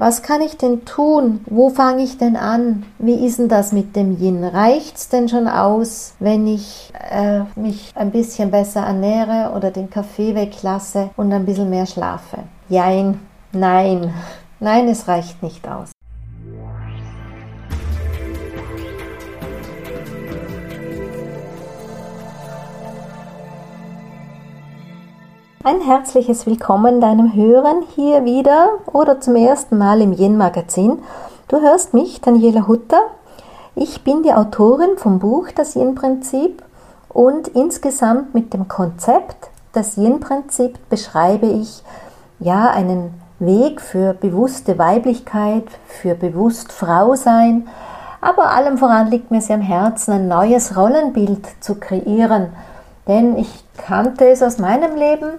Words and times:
Was 0.00 0.22
kann 0.22 0.42
ich 0.42 0.56
denn 0.56 0.84
tun? 0.84 1.40
Wo 1.46 1.70
fange 1.70 2.04
ich 2.04 2.18
denn 2.18 2.36
an? 2.36 2.84
Wie 3.00 3.26
ist 3.26 3.40
denn 3.40 3.48
das 3.48 3.72
mit 3.72 3.96
dem 3.96 4.16
Yin? 4.16 4.44
Reicht's 4.44 5.08
denn 5.08 5.28
schon 5.28 5.48
aus, 5.48 6.14
wenn 6.20 6.46
ich 6.46 6.92
äh, 7.10 7.40
mich 7.56 7.90
ein 7.96 8.12
bisschen 8.12 8.52
besser 8.52 8.82
ernähre 8.82 9.52
oder 9.56 9.72
den 9.72 9.90
Kaffee 9.90 10.36
weglasse 10.36 11.10
und 11.16 11.32
ein 11.32 11.44
bisschen 11.44 11.68
mehr 11.68 11.86
schlafe? 11.86 12.44
Jein, 12.68 13.18
nein, 13.50 14.14
nein, 14.60 14.86
es 14.86 15.08
reicht 15.08 15.42
nicht 15.42 15.66
aus. 15.66 15.90
Ein 25.70 25.82
herzliches 25.82 26.46
Willkommen 26.46 26.98
deinem 26.98 27.34
Hören 27.34 27.84
hier 27.94 28.24
wieder 28.24 28.70
oder 28.90 29.20
zum 29.20 29.36
ersten 29.36 29.76
Mal 29.76 30.00
im 30.00 30.14
Yin 30.14 30.38
Magazin. 30.38 31.00
Du 31.46 31.60
hörst 31.60 31.92
mich, 31.92 32.22
Daniela 32.22 32.66
Hutter. 32.66 33.02
Ich 33.74 34.02
bin 34.02 34.22
die 34.22 34.32
Autorin 34.32 34.96
vom 34.96 35.18
Buch 35.18 35.48
Das 35.54 35.76
Yin 35.76 35.94
Prinzip 35.94 36.62
und 37.10 37.48
insgesamt 37.48 38.32
mit 38.32 38.54
dem 38.54 38.66
Konzept 38.66 39.50
Das 39.74 39.98
Yin 39.98 40.20
Prinzip 40.20 40.78
beschreibe 40.88 41.44
ich 41.44 41.82
ja 42.38 42.70
einen 42.70 43.20
Weg 43.38 43.82
für 43.82 44.14
bewusste 44.14 44.78
Weiblichkeit, 44.78 45.66
für 45.86 46.14
bewusst 46.14 46.72
Frau 46.72 47.14
sein, 47.14 47.68
aber 48.22 48.52
allem 48.52 48.78
voran 48.78 49.10
liegt 49.10 49.30
mir 49.30 49.42
sehr 49.42 49.56
am 49.56 49.60
Herzen, 49.60 50.12
ein 50.12 50.28
neues 50.28 50.78
Rollenbild 50.78 51.46
zu 51.60 51.74
kreieren. 51.74 52.54
Denn 53.06 53.38
ich 53.38 53.64
kannte 53.78 54.28
es 54.28 54.42
aus 54.42 54.58
meinem 54.58 54.94
Leben, 54.94 55.30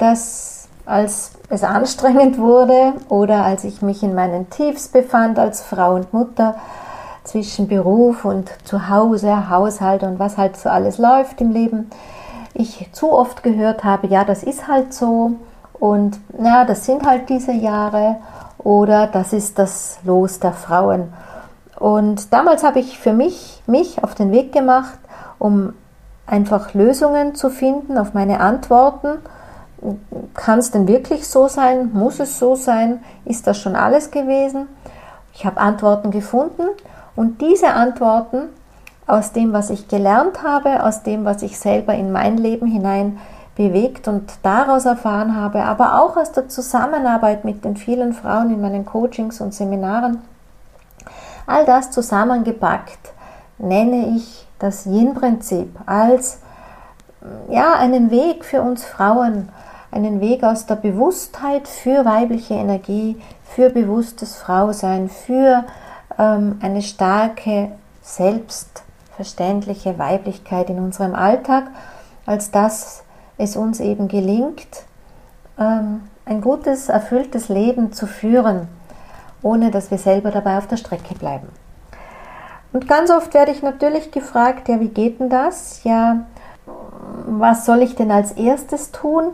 dass 0.00 0.68
als 0.86 1.32
es 1.48 1.62
anstrengend 1.62 2.38
wurde 2.38 2.94
oder 3.08 3.44
als 3.44 3.64
ich 3.64 3.82
mich 3.82 4.02
in 4.02 4.14
meinen 4.14 4.50
Tiefs 4.50 4.88
befand 4.88 5.38
als 5.38 5.62
Frau 5.62 5.94
und 5.94 6.12
Mutter 6.12 6.56
zwischen 7.24 7.68
Beruf 7.68 8.24
und 8.24 8.50
Zuhause, 8.64 9.50
Haushalt 9.50 10.02
und 10.02 10.18
was 10.18 10.36
halt 10.36 10.56
so 10.56 10.68
alles 10.68 10.98
läuft 10.98 11.40
im 11.40 11.52
Leben, 11.52 11.90
ich 12.54 12.88
zu 12.92 13.12
oft 13.12 13.42
gehört 13.42 13.84
habe, 13.84 14.08
ja, 14.08 14.24
das 14.24 14.42
ist 14.42 14.66
halt 14.66 14.92
so 14.92 15.32
und 15.74 16.18
ja, 16.42 16.64
das 16.64 16.86
sind 16.86 17.06
halt 17.06 17.28
diese 17.28 17.52
Jahre 17.52 18.16
oder 18.58 19.06
das 19.06 19.32
ist 19.32 19.58
das 19.58 19.98
Los 20.04 20.40
der 20.40 20.52
Frauen. 20.52 21.12
Und 21.78 22.32
damals 22.32 22.64
habe 22.64 22.80
ich 22.80 22.98
für 22.98 23.12
mich 23.12 23.62
mich 23.66 24.02
auf 24.02 24.14
den 24.14 24.32
Weg 24.32 24.52
gemacht, 24.52 24.98
um 25.38 25.72
einfach 26.26 26.74
Lösungen 26.74 27.34
zu 27.34 27.48
finden 27.48 27.96
auf 27.96 28.12
meine 28.12 28.40
Antworten 28.40 29.18
kann 30.34 30.58
es 30.58 30.70
denn 30.70 30.86
wirklich 30.88 31.26
so 31.26 31.48
sein? 31.48 31.90
Muss 31.92 32.20
es 32.20 32.38
so 32.38 32.54
sein? 32.54 33.02
Ist 33.24 33.46
das 33.46 33.58
schon 33.58 33.76
alles 33.76 34.10
gewesen? 34.10 34.68
Ich 35.32 35.46
habe 35.46 35.60
Antworten 35.60 36.10
gefunden 36.10 36.64
und 37.16 37.40
diese 37.40 37.68
Antworten 37.68 38.48
aus 39.06 39.32
dem, 39.32 39.52
was 39.52 39.70
ich 39.70 39.88
gelernt 39.88 40.42
habe, 40.42 40.84
aus 40.84 41.02
dem, 41.02 41.24
was 41.24 41.42
ich 41.42 41.58
selber 41.58 41.94
in 41.94 42.12
mein 42.12 42.36
Leben 42.36 42.66
hinein 42.66 43.18
bewegt 43.56 44.08
und 44.08 44.30
daraus 44.42 44.84
erfahren 44.86 45.36
habe, 45.36 45.64
aber 45.64 46.00
auch 46.00 46.16
aus 46.16 46.32
der 46.32 46.48
Zusammenarbeit 46.48 47.44
mit 47.44 47.64
den 47.64 47.76
vielen 47.76 48.12
Frauen 48.12 48.50
in 48.50 48.60
meinen 48.60 48.86
Coachings 48.86 49.40
und 49.40 49.52
Seminaren, 49.52 50.18
all 51.46 51.64
das 51.64 51.90
zusammengepackt, 51.90 53.12
nenne 53.58 54.16
ich 54.16 54.46
das 54.58 54.86
Yin-Prinzip 54.86 55.78
als 55.86 56.38
ja, 57.48 57.74
einen 57.74 58.10
Weg 58.10 58.44
für 58.44 58.62
uns 58.62 58.84
Frauen, 58.84 59.48
einen 59.90 60.20
Weg 60.20 60.44
aus 60.44 60.66
der 60.66 60.76
Bewusstheit 60.76 61.66
für 61.66 62.04
weibliche 62.04 62.54
Energie, 62.54 63.20
für 63.44 63.70
bewusstes 63.70 64.36
Frausein, 64.36 65.08
für 65.08 65.64
ähm, 66.18 66.58
eine 66.62 66.82
starke, 66.82 67.72
selbstverständliche 68.02 69.98
Weiblichkeit 69.98 70.70
in 70.70 70.78
unserem 70.78 71.14
Alltag, 71.14 71.64
als 72.26 72.50
dass 72.50 73.02
es 73.38 73.56
uns 73.56 73.80
eben 73.80 74.08
gelingt, 74.08 74.84
ähm, 75.58 76.02
ein 76.24 76.40
gutes, 76.40 76.88
erfülltes 76.88 77.48
Leben 77.48 77.92
zu 77.92 78.06
führen, 78.06 78.68
ohne 79.42 79.70
dass 79.70 79.90
wir 79.90 79.98
selber 79.98 80.30
dabei 80.30 80.58
auf 80.58 80.68
der 80.68 80.76
Strecke 80.76 81.14
bleiben. 81.14 81.48
Und 82.72 82.86
ganz 82.86 83.10
oft 83.10 83.34
werde 83.34 83.50
ich 83.50 83.62
natürlich 83.62 84.12
gefragt, 84.12 84.68
ja, 84.68 84.78
wie 84.80 84.88
geht 84.88 85.18
denn 85.18 85.28
das? 85.28 85.82
Ja, 85.82 86.26
was 87.26 87.66
soll 87.66 87.82
ich 87.82 87.96
denn 87.96 88.12
als 88.12 88.32
erstes 88.32 88.92
tun? 88.92 89.32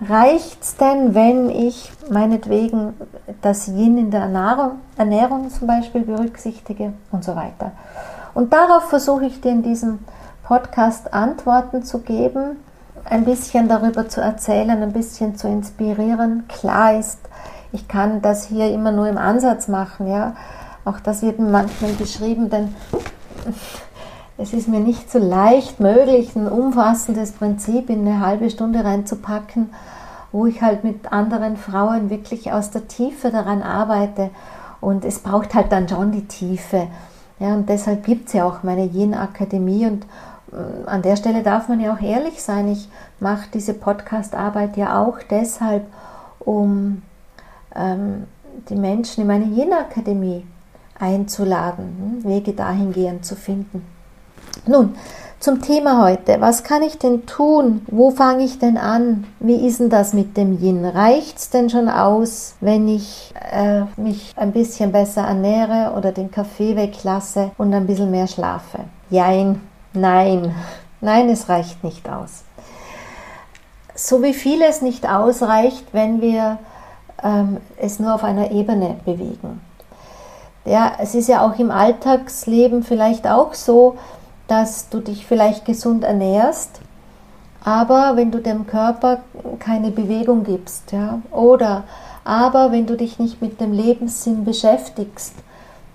Reicht 0.00 0.62
es 0.62 0.76
denn, 0.76 1.14
wenn 1.14 1.50
ich 1.50 1.90
meinetwegen 2.08 2.94
das 3.42 3.66
Yin 3.66 3.98
in 3.98 4.10
der 4.12 4.22
Ernährung, 4.22 4.72
Ernährung 4.96 5.50
zum 5.50 5.66
Beispiel 5.66 6.02
berücksichtige 6.02 6.92
und 7.10 7.24
so 7.24 7.34
weiter? 7.34 7.72
Und 8.34 8.52
darauf 8.52 8.84
versuche 8.84 9.26
ich 9.26 9.40
dir 9.40 9.50
in 9.50 9.62
diesem 9.62 9.98
Podcast 10.44 11.12
Antworten 11.12 11.82
zu 11.82 11.98
geben, 11.98 12.58
ein 13.04 13.24
bisschen 13.24 13.68
darüber 13.68 14.08
zu 14.08 14.20
erzählen, 14.20 14.82
ein 14.82 14.92
bisschen 14.92 15.36
zu 15.36 15.48
inspirieren. 15.48 16.44
Klar 16.46 16.94
ist, 16.94 17.18
ich 17.72 17.88
kann 17.88 18.22
das 18.22 18.46
hier 18.46 18.72
immer 18.72 18.92
nur 18.92 19.08
im 19.08 19.18
Ansatz 19.18 19.66
machen, 19.66 20.06
ja. 20.06 20.36
Auch 20.84 21.00
das 21.00 21.22
wird 21.22 21.38
manchmal 21.38 21.92
beschrieben, 21.92 22.48
denn 22.48 22.74
es 24.38 24.52
ist 24.52 24.68
mir 24.68 24.78
nicht 24.78 25.10
so 25.10 25.18
leicht 25.18 25.80
möglich, 25.80 26.34
ein 26.36 26.46
umfassendes 26.48 27.32
Prinzip 27.32 27.90
in 27.90 28.06
eine 28.06 28.24
halbe 28.24 28.48
Stunde 28.50 28.84
reinzupacken, 28.84 29.70
wo 30.30 30.46
ich 30.46 30.62
halt 30.62 30.84
mit 30.84 31.12
anderen 31.12 31.56
Frauen 31.56 32.08
wirklich 32.08 32.52
aus 32.52 32.70
der 32.70 32.86
Tiefe 32.86 33.30
daran 33.30 33.62
arbeite. 33.62 34.30
Und 34.80 35.04
es 35.04 35.18
braucht 35.18 35.54
halt 35.54 35.72
dann 35.72 35.88
schon 35.88 36.12
die 36.12 36.28
Tiefe. 36.28 36.86
Ja, 37.40 37.54
und 37.54 37.68
deshalb 37.68 38.04
gibt 38.04 38.28
es 38.28 38.34
ja 38.34 38.44
auch 38.44 38.62
meine 38.62 38.84
Yin-Akademie. 38.84 39.86
Und 39.86 40.04
äh, 40.52 40.86
an 40.88 41.02
der 41.02 41.16
Stelle 41.16 41.42
darf 41.42 41.68
man 41.68 41.80
ja 41.80 41.92
auch 41.92 42.00
ehrlich 42.00 42.40
sein. 42.40 42.68
Ich 42.68 42.88
mache 43.18 43.48
diese 43.52 43.74
Podcast-Arbeit 43.74 44.76
ja 44.76 45.02
auch 45.02 45.18
deshalb, 45.28 45.84
um 46.38 47.02
ähm, 47.74 48.24
die 48.68 48.76
Menschen 48.76 49.22
in 49.22 49.26
meine 49.26 49.46
Yin-Akademie 49.46 50.46
einzuladen, 50.96 52.20
hm, 52.22 52.30
Wege 52.30 52.52
dahingehend 52.52 53.24
zu 53.24 53.34
finden. 53.34 53.97
Nun, 54.66 54.94
zum 55.40 55.62
Thema 55.62 56.02
heute. 56.02 56.40
Was 56.40 56.64
kann 56.64 56.82
ich 56.82 56.98
denn 56.98 57.26
tun? 57.26 57.82
Wo 57.86 58.10
fange 58.10 58.44
ich 58.44 58.58
denn 58.58 58.76
an? 58.76 59.24
Wie 59.38 59.66
ist 59.66 59.78
denn 59.78 59.88
das 59.88 60.12
mit 60.12 60.36
dem 60.36 60.58
Yin? 60.60 60.84
Reicht 60.84 61.38
es 61.38 61.50
denn 61.50 61.70
schon 61.70 61.88
aus, 61.88 62.56
wenn 62.60 62.88
ich 62.88 63.32
äh, 63.52 63.82
mich 63.96 64.32
ein 64.36 64.52
bisschen 64.52 64.90
besser 64.90 65.22
ernähre 65.22 65.94
oder 65.96 66.12
den 66.12 66.30
Kaffee 66.30 66.74
weglasse 66.76 67.52
und 67.56 67.72
ein 67.72 67.86
bisschen 67.86 68.10
mehr 68.10 68.26
schlafe? 68.26 68.80
Jein, 69.10 69.62
nein, 69.92 70.54
nein, 71.00 71.28
es 71.28 71.48
reicht 71.48 71.84
nicht 71.84 72.08
aus. 72.08 72.42
So 73.94 74.22
wie 74.22 74.34
vieles 74.34 74.82
nicht 74.82 75.08
ausreicht, 75.08 75.86
wenn 75.92 76.20
wir 76.20 76.58
ähm, 77.22 77.58
es 77.76 77.98
nur 78.00 78.14
auf 78.14 78.24
einer 78.24 78.50
Ebene 78.50 78.96
bewegen. 79.04 79.60
Ja, 80.64 80.92
es 80.98 81.14
ist 81.14 81.28
ja 81.28 81.46
auch 81.46 81.58
im 81.58 81.70
Alltagsleben 81.70 82.82
vielleicht 82.82 83.26
auch 83.26 83.54
so, 83.54 83.96
dass 84.48 84.88
du 84.88 85.00
dich 85.00 85.26
vielleicht 85.26 85.64
gesund 85.64 86.04
ernährst, 86.04 86.80
aber 87.64 88.16
wenn 88.16 88.30
du 88.30 88.40
dem 88.40 88.66
Körper 88.66 89.20
keine 89.58 89.90
Bewegung 89.90 90.44
gibst, 90.44 90.90
ja, 90.92 91.20
oder 91.30 91.84
aber 92.24 92.72
wenn 92.72 92.86
du 92.86 92.96
dich 92.96 93.18
nicht 93.18 93.40
mit 93.40 93.60
dem 93.60 93.72
Lebenssinn 93.72 94.44
beschäftigst, 94.44 95.34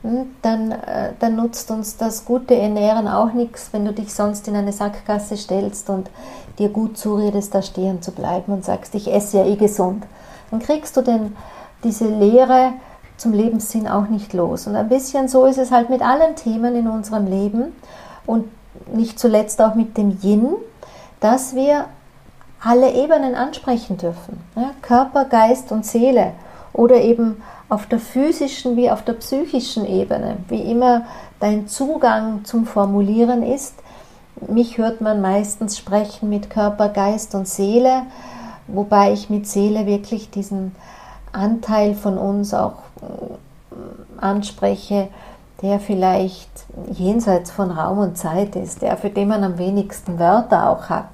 hm, 0.04 0.28
dann, 0.42 0.72
äh, 0.72 1.14
dann 1.20 1.36
nutzt 1.36 1.72
uns 1.72 1.98
das 1.98 2.26
gute 2.26 2.56
Ernähren 2.56 3.08
auch 3.08 3.34
nichts, 3.34 3.70
wenn 3.72 3.86
du 3.86 3.94
dich 3.94 4.14
sonst 4.14 4.48
in 4.48 4.56
eine 4.56 4.74
Sackgasse 4.74 5.38
stellst 5.38 5.90
und 5.90 6.10
dir 6.60 6.70
gut 6.70 6.98
zuredest, 6.98 7.56
da 7.56 7.62
stehen 7.62 8.02
zu 8.02 8.12
bleiben 8.12 8.52
und 8.52 8.66
sagst, 8.66 8.96
ich 8.96 9.12
esse 9.12 9.38
ja 9.38 9.46
eh 9.46 9.56
gesund. 9.56 10.04
Dann 10.52 10.60
kriegst 10.60 10.98
du 10.98 11.02
den, 11.02 11.36
diese 11.84 12.08
Lehre 12.08 12.74
zum 13.18 13.32
Lebenssinn 13.32 13.88
auch 13.88 14.10
nicht 14.10 14.34
los. 14.34 14.68
Und 14.68 14.76
ein 14.76 14.90
bisschen 14.90 15.28
so 15.28 15.46
ist 15.46 15.58
es 15.58 15.72
halt 15.72 15.90
mit 15.90 16.02
allen 16.02 16.36
Themen 16.36 16.76
in 16.76 16.88
unserem 16.88 17.26
Leben 17.26 17.74
und 18.26 18.46
nicht 18.94 19.20
zuletzt 19.20 19.62
auch 19.62 19.76
mit 19.76 19.98
dem 19.98 20.18
Yin, 20.22 20.56
dass 21.20 21.56
wir 21.56 21.86
alle 22.62 22.94
Ebenen 22.94 23.36
ansprechen 23.36 23.98
dürfen. 23.98 24.42
Ja, 24.56 24.72
Körper, 24.82 25.26
Geist 25.26 25.72
und 25.72 25.86
Seele 25.86 26.32
oder 26.72 26.96
eben 26.96 27.42
auf 27.70 27.88
der 27.88 28.00
physischen 28.00 28.76
wie 28.78 28.90
auf 28.90 29.04
der 29.04 29.14
psychischen 29.14 29.86
Ebene, 29.86 30.38
wie 30.48 30.62
immer 30.62 31.06
dein 31.40 31.68
Zugang 31.68 32.46
zum 32.46 32.66
Formulieren 32.66 33.44
ist. 33.44 33.76
Mich 34.48 34.78
hört 34.78 35.02
man 35.02 35.22
meistens 35.22 35.78
sprechen 35.78 36.30
mit 36.30 36.50
Körper, 36.50 36.90
Geist 36.90 37.36
und 37.36 37.48
Seele, 37.48 38.04
wobei 38.68 39.14
ich 39.14 39.30
mit 39.30 39.48
Seele 39.48 39.86
wirklich 39.86 40.30
diesen 40.30 40.76
Anteil 41.32 41.96
von 41.96 42.18
uns 42.18 42.54
auch 42.54 42.76
äh, 43.02 44.22
anspreche, 44.24 45.10
der 45.64 45.80
vielleicht 45.80 46.50
jenseits 46.92 47.50
von 47.50 47.72
Raum 47.72 48.00
und 48.00 48.18
Zeit 48.18 48.56
ist, 48.56 48.82
der 48.82 48.98
für 48.98 49.10
den 49.10 49.30
man 49.30 49.44
am 49.44 49.58
wenigsten 49.58 50.20
Wörter 50.20 50.70
auch 50.70 50.90
hat. 50.90 51.08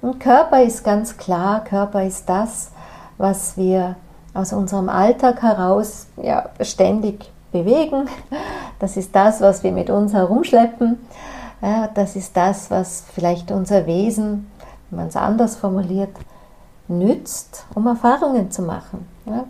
Und 0.00 0.18
Körper 0.20 0.62
ist 0.62 0.82
ganz 0.84 1.18
klar, 1.18 1.62
Körper 1.64 2.02
ist 2.02 2.28
das, 2.28 2.70
was 3.18 3.56
wir 3.56 3.96
aus 4.32 4.52
unserem 4.52 4.88
Alltag 4.88 5.42
heraus 5.42 6.06
ja, 6.16 6.48
ständig 6.60 7.30
bewegen. 7.52 8.08
Das 8.80 8.96
ist 8.96 9.14
das, 9.14 9.40
was 9.40 9.62
wir 9.62 9.70
mit 9.70 9.88
uns 9.88 10.12
herumschleppen. 10.12 10.98
Ja, 11.62 11.88
das 11.94 12.16
ist 12.16 12.36
das, 12.36 12.70
was 12.70 13.04
vielleicht 13.14 13.50
unser 13.50 13.86
Wesen, 13.86 14.50
wenn 14.90 14.98
man 14.98 15.08
es 15.08 15.16
anders 15.16 15.56
formuliert, 15.56 16.10
nützt, 16.88 17.64
um 17.74 17.86
Erfahrungen 17.86 18.50
zu 18.50 18.62
machen. 18.62 19.08
Ja. 19.26 19.44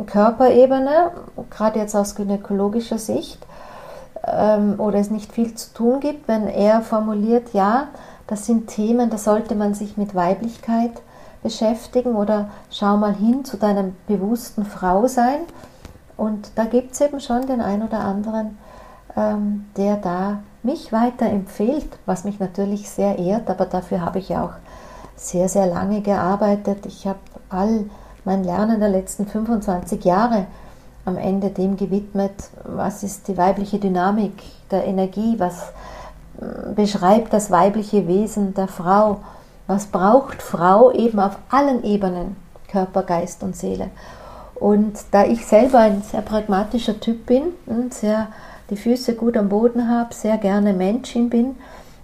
Körperebene, 0.06 1.12
gerade 1.50 1.80
jetzt 1.80 1.96
aus 1.96 2.16
gynäkologischer 2.16 2.98
Sicht, 2.98 3.46
ähm, 4.26 4.76
oder 4.80 5.00
es 5.00 5.12
nicht 5.12 5.32
viel 5.32 5.54
zu 5.54 5.74
tun 5.74 6.00
gibt, 6.00 6.28
wenn 6.28 6.48
er 6.48 6.82
formuliert, 6.82 7.54
ja, 7.54 7.88
das 8.28 8.46
sind 8.46 8.68
Themen, 8.68 9.10
da 9.10 9.18
sollte 9.18 9.56
man 9.56 9.74
sich 9.74 9.98
mit 9.98 10.16
Weiblichkeit 10.16 10.92
beschäftigen 11.44 12.16
oder 12.16 12.50
schau 12.72 12.98
mal 12.98 13.14
hin 13.16 13.46
zu 13.46 13.58
deinem 13.58 13.96
bewussten 14.08 14.66
Frausein. 14.66 15.42
Und 16.16 16.52
da 16.56 16.66
gibt 16.66 16.94
es 16.94 17.02
eben 17.02 17.20
schon 17.20 17.46
den 17.48 17.62
einen 17.62 17.84
oder 17.84 18.00
anderen, 18.00 18.58
ähm, 19.16 19.66
der 19.78 19.98
da 19.98 20.40
mich 20.64 20.92
weiterempfiehlt, 20.92 21.88
was 22.06 22.24
mich 22.24 22.40
natürlich 22.40 22.90
sehr 22.90 23.20
ehrt, 23.20 23.50
aber 23.50 23.66
dafür 23.66 24.02
habe 24.02 24.20
ich 24.20 24.30
ja 24.30 24.44
auch 24.44 24.54
sehr, 25.16 25.50
sehr 25.50 25.68
lange 25.68 26.02
gearbeitet. 26.02 26.86
Ich 26.86 27.08
habe 27.08 27.20
all 27.50 27.86
mein 28.26 28.44
Lernen 28.44 28.80
der 28.80 28.90
letzten 28.90 29.26
25 29.26 30.04
Jahre 30.04 30.48
am 31.06 31.18
Ende 31.18 31.50
dem 31.50 31.78
gewidmet, 31.78 32.50
was 32.64 33.02
ist 33.02 33.28
die 33.28 33.38
weibliche 33.38 33.80
Dynamik 33.80 34.44
der 34.70 34.86
Energie, 34.86 35.36
was 35.38 35.72
äh, 36.42 36.74
beschreibt 36.76 37.32
das 37.32 37.50
weibliche 37.50 38.08
Wesen 38.08 38.54
der 38.54 38.68
Frau, 38.68 39.22
was 39.68 39.88
braucht 39.88 40.42
Frau 40.42 40.92
eben 40.92 41.20
auf 41.20 41.38
allen 41.50 41.84
Ebenen, 41.84 42.36
Körper, 42.70 43.04
Geist 43.04 43.44
und 43.44 43.56
Seele. 43.56 43.90
Und 44.56 44.98
da 45.12 45.26
ich 45.26 45.46
selber 45.46 45.80
ein 45.80 46.02
sehr 46.02 46.22
pragmatischer 46.22 47.00
Typ 47.00 47.28
bin 47.28 47.44
sehr 47.94 48.30
die 48.70 48.78
Füße 48.78 49.16
gut 49.16 49.38
am 49.38 49.50
Boden 49.50 49.90
habe, 49.90 50.14
sehr 50.14 50.38
gerne 50.38 50.74
Menschin 50.74 51.30
bin, 51.30 51.56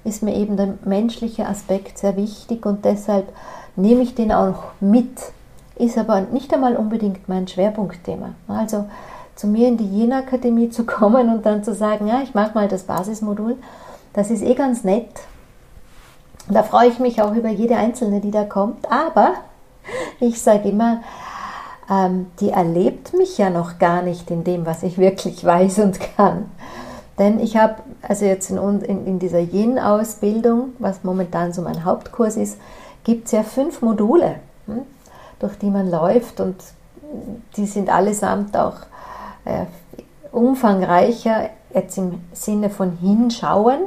ist 0.03 0.23
mir 0.23 0.35
eben 0.35 0.57
der 0.57 0.75
menschliche 0.85 1.47
Aspekt 1.47 1.97
sehr 1.97 2.15
wichtig 2.15 2.65
und 2.65 2.85
deshalb 2.85 3.27
nehme 3.75 4.03
ich 4.03 4.15
den 4.15 4.31
auch 4.31 4.63
mit. 4.79 5.17
Ist 5.75 5.97
aber 5.97 6.21
nicht 6.21 6.53
einmal 6.53 6.75
unbedingt 6.75 7.27
mein 7.27 7.47
Schwerpunktthema. 7.47 8.29
Also 8.47 8.85
zu 9.35 9.47
mir 9.47 9.67
in 9.67 9.77
die 9.77 9.89
Jena-Akademie 9.89 10.69
zu 10.69 10.85
kommen 10.85 11.29
und 11.29 11.45
dann 11.45 11.63
zu 11.63 11.73
sagen, 11.73 12.07
ja, 12.07 12.21
ich 12.21 12.35
mache 12.35 12.53
mal 12.53 12.67
das 12.67 12.83
Basismodul, 12.83 13.57
das 14.13 14.29
ist 14.29 14.43
eh 14.43 14.53
ganz 14.53 14.83
nett. 14.83 15.09
Da 16.49 16.63
freue 16.63 16.89
ich 16.89 16.99
mich 16.99 17.21
auch 17.21 17.33
über 17.33 17.49
jede 17.49 17.77
einzelne, 17.77 18.19
die 18.19 18.31
da 18.31 18.43
kommt. 18.43 18.91
Aber 18.91 19.33
ich 20.19 20.41
sage 20.41 20.69
immer, 20.69 21.01
ähm, 21.89 22.27
die 22.39 22.49
erlebt 22.49 23.13
mich 23.13 23.37
ja 23.37 23.49
noch 23.49 23.79
gar 23.79 24.01
nicht 24.01 24.31
in 24.31 24.43
dem, 24.43 24.65
was 24.65 24.83
ich 24.83 24.97
wirklich 24.97 25.43
weiß 25.43 25.79
und 25.79 25.99
kann. 26.17 26.49
Denn 27.19 27.39
ich 27.39 27.57
habe, 27.57 27.75
also 28.01 28.25
jetzt 28.25 28.49
in, 28.49 28.57
in, 28.81 29.05
in 29.05 29.19
dieser 29.19 29.39
Yin-Ausbildung, 29.39 30.73
was 30.79 31.03
momentan 31.03 31.53
so 31.53 31.61
mein 31.61 31.85
Hauptkurs 31.85 32.37
ist, 32.37 32.57
gibt 33.03 33.27
es 33.27 33.33
ja 33.33 33.43
fünf 33.43 33.81
Module, 33.81 34.35
hm, 34.65 34.81
durch 35.39 35.57
die 35.57 35.69
man 35.69 35.89
läuft 35.89 36.39
und 36.39 36.55
die 37.57 37.67
sind 37.67 37.89
allesamt 37.89 38.57
auch 38.57 38.77
äh, 39.45 39.65
umfangreicher, 40.31 41.49
jetzt 41.73 41.97
im 41.97 42.21
Sinne 42.33 42.69
von 42.69 42.97
hinschauen, 42.97 43.81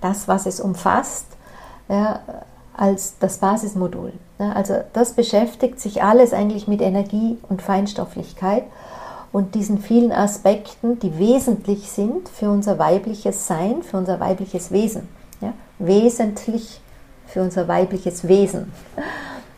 das, 0.00 0.26
was 0.26 0.46
es 0.46 0.60
umfasst, 0.60 1.26
ja, 1.92 2.20
als 2.74 3.18
das 3.20 3.38
Basismodul. 3.38 4.12
Ja, 4.38 4.52
also 4.52 4.76
das 4.94 5.12
beschäftigt 5.12 5.78
sich 5.78 6.02
alles 6.02 6.32
eigentlich 6.32 6.66
mit 6.66 6.80
Energie 6.80 7.36
und 7.48 7.60
Feinstofflichkeit 7.60 8.64
und 9.30 9.54
diesen 9.54 9.78
vielen 9.78 10.10
Aspekten, 10.10 10.98
die 10.98 11.18
wesentlich 11.18 11.90
sind 11.90 12.28
für 12.28 12.50
unser 12.50 12.78
weibliches 12.78 13.46
Sein, 13.46 13.82
für 13.82 13.98
unser 13.98 14.20
weibliches 14.20 14.72
Wesen. 14.72 15.08
Ja? 15.40 15.52
Wesentlich 15.78 16.80
für 17.26 17.42
unser 17.42 17.68
weibliches 17.68 18.26
Wesen. 18.26 18.72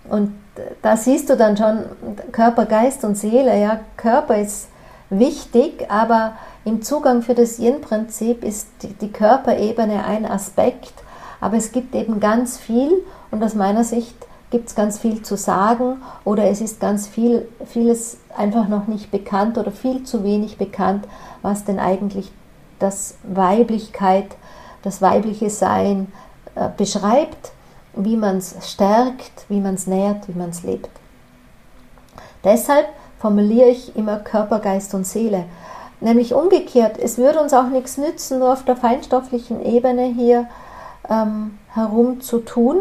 Und 0.08 0.34
da 0.82 0.96
siehst 0.96 1.30
du 1.30 1.36
dann 1.36 1.56
schon 1.56 1.84
Körper, 2.32 2.66
Geist 2.66 3.04
und 3.04 3.16
Seele. 3.16 3.58
Ja, 3.60 3.80
Körper 3.96 4.38
ist 4.38 4.68
wichtig, 5.10 5.90
aber 5.90 6.34
im 6.64 6.82
Zugang 6.82 7.22
für 7.22 7.34
das 7.34 7.58
Yin-Prinzip 7.58 8.44
ist 8.44 8.68
die, 8.82 8.92
die 8.94 9.10
Körperebene 9.10 10.04
ein 10.04 10.26
Aspekt, 10.26 11.03
aber 11.44 11.58
es 11.58 11.72
gibt 11.72 11.94
eben 11.94 12.20
ganz 12.20 12.56
viel 12.56 13.04
und 13.30 13.44
aus 13.44 13.54
meiner 13.54 13.84
Sicht 13.84 14.16
gibt 14.48 14.68
es 14.68 14.74
ganz 14.74 14.98
viel 14.98 15.20
zu 15.20 15.36
sagen 15.36 16.00
oder 16.24 16.44
es 16.44 16.62
ist 16.62 16.80
ganz 16.80 17.06
viel, 17.06 17.46
vieles 17.66 18.16
einfach 18.34 18.66
noch 18.66 18.86
nicht 18.86 19.10
bekannt 19.10 19.58
oder 19.58 19.70
viel 19.70 20.04
zu 20.04 20.24
wenig 20.24 20.56
bekannt, 20.56 21.06
was 21.42 21.66
denn 21.66 21.78
eigentlich 21.78 22.32
das 22.78 23.16
Weiblichkeit, 23.24 24.36
das 24.80 25.02
weibliche 25.02 25.50
Sein 25.50 26.10
äh, 26.54 26.70
beschreibt, 26.74 27.52
wie 27.94 28.16
man 28.16 28.38
es 28.38 28.56
stärkt, 28.62 29.44
wie 29.50 29.60
man 29.60 29.74
es 29.74 29.86
nährt, 29.86 30.26
wie 30.28 30.38
man 30.38 30.48
es 30.48 30.62
lebt. 30.62 30.88
Deshalb 32.42 32.86
formuliere 33.18 33.68
ich 33.68 33.94
immer 33.96 34.16
Körper, 34.16 34.60
Geist 34.60 34.94
und 34.94 35.06
Seele. 35.06 35.44
Nämlich 36.00 36.32
umgekehrt, 36.32 36.96
es 36.96 37.18
würde 37.18 37.42
uns 37.42 37.52
auch 37.52 37.68
nichts 37.68 37.98
nützen, 37.98 38.38
nur 38.38 38.50
auf 38.50 38.64
der 38.64 38.76
feinstofflichen 38.76 39.62
Ebene 39.62 40.04
hier 40.04 40.46
ähm, 41.08 41.58
herum 41.72 42.20
zu 42.20 42.38
tun, 42.38 42.76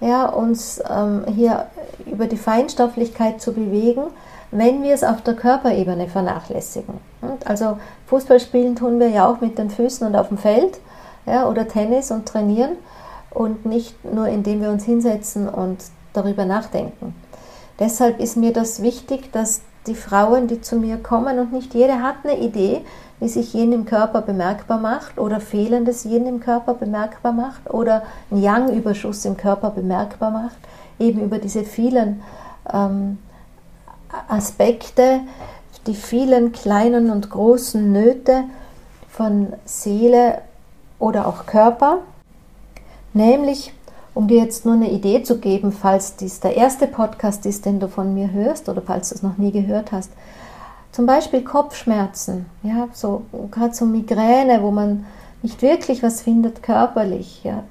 ja, 0.00 0.26
uns 0.26 0.80
ähm, 0.88 1.24
hier 1.26 1.66
über 2.06 2.26
die 2.26 2.36
Feinstofflichkeit 2.36 3.40
zu 3.40 3.52
bewegen, 3.52 4.02
wenn 4.50 4.82
wir 4.82 4.94
es 4.94 5.04
auf 5.04 5.22
der 5.22 5.34
Körperebene 5.34 6.08
vernachlässigen. 6.08 6.94
Also 7.44 7.78
Fußball 8.06 8.40
spielen 8.40 8.76
tun 8.76 8.98
wir 9.00 9.08
ja 9.08 9.28
auch 9.28 9.40
mit 9.40 9.58
den 9.58 9.70
Füßen 9.70 10.06
und 10.06 10.16
auf 10.16 10.28
dem 10.28 10.38
Feld 10.38 10.78
ja, 11.26 11.48
oder 11.48 11.68
Tennis 11.68 12.10
und 12.10 12.26
trainieren 12.26 12.76
und 13.30 13.66
nicht 13.66 14.04
nur 14.04 14.28
indem 14.28 14.62
wir 14.62 14.70
uns 14.70 14.84
hinsetzen 14.84 15.48
und 15.48 15.78
darüber 16.12 16.44
nachdenken. 16.44 17.14
Deshalb 17.78 18.20
ist 18.20 18.36
mir 18.36 18.52
das 18.52 18.82
wichtig, 18.82 19.30
dass 19.32 19.60
die 19.86 19.94
Frauen, 19.94 20.48
die 20.48 20.60
zu 20.60 20.76
mir 20.76 20.96
kommen 20.96 21.38
und 21.38 21.52
nicht 21.52 21.74
jede 21.74 22.02
hat 22.02 22.16
eine 22.24 22.38
Idee, 22.38 22.82
wie 23.20 23.28
sich 23.28 23.54
Yin 23.54 23.72
im 23.72 23.84
Körper 23.84 24.22
bemerkbar 24.22 24.78
macht 24.78 25.18
oder 25.18 25.40
fehlendes 25.40 26.04
Yin 26.04 26.26
im 26.26 26.40
Körper 26.40 26.74
bemerkbar 26.74 27.32
macht 27.32 27.70
oder 27.70 28.02
ein 28.30 28.40
Yang-Überschuss 28.40 29.24
im 29.24 29.36
Körper 29.36 29.70
bemerkbar 29.70 30.30
macht, 30.30 30.56
eben 30.98 31.20
über 31.20 31.38
diese 31.38 31.64
vielen 31.64 32.22
ähm, 32.72 33.18
Aspekte, 34.28 35.20
die 35.86 35.94
vielen 35.94 36.52
kleinen 36.52 37.10
und 37.10 37.30
großen 37.30 37.92
Nöte 37.92 38.44
von 39.08 39.52
Seele 39.64 40.42
oder 40.98 41.26
auch 41.26 41.46
Körper, 41.46 41.98
nämlich 43.14 43.72
um 44.14 44.26
dir 44.26 44.42
jetzt 44.42 44.64
nur 44.64 44.74
eine 44.74 44.90
Idee 44.90 45.22
zu 45.22 45.38
geben, 45.38 45.70
falls 45.70 46.16
dies 46.16 46.40
der 46.40 46.56
erste 46.56 46.86
Podcast 46.86 47.46
ist, 47.46 47.66
den 47.66 47.78
du 47.78 47.88
von 47.88 48.14
mir 48.14 48.32
hörst 48.32 48.68
oder 48.68 48.82
falls 48.82 49.10
du 49.10 49.14
es 49.14 49.22
noch 49.22 49.38
nie 49.38 49.52
gehört 49.52 49.92
hast. 49.92 50.10
Zum 50.98 51.06
Beispiel 51.06 51.44
Kopfschmerzen, 51.44 52.46
ja, 52.64 52.88
so 52.92 53.22
gerade 53.52 53.72
so 53.72 53.86
Migräne, 53.86 54.60
wo 54.62 54.72
man 54.72 55.06
nicht 55.42 55.62
wirklich 55.62 56.02
was 56.02 56.22
findet 56.22 56.60
körperlich, 56.60 57.44
ja, 57.44 57.62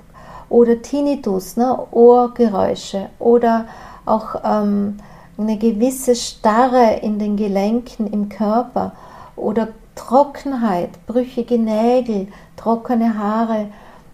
oder 0.47 0.81
Tinnitus, 0.81 1.57
ne, 1.57 1.77
Ohrgeräusche 1.91 3.09
oder 3.19 3.65
auch 4.05 4.35
ähm, 4.45 4.95
eine 5.37 5.57
gewisse 5.57 6.15
Starre 6.15 7.01
in 7.01 7.19
den 7.19 7.35
Gelenken 7.35 8.07
im 8.07 8.29
Körper 8.29 8.93
oder 9.35 9.67
Trockenheit, 9.95 10.91
brüchige 11.05 11.59
Nägel, 11.59 12.29
trockene 12.55 13.17
Haare, 13.17 13.67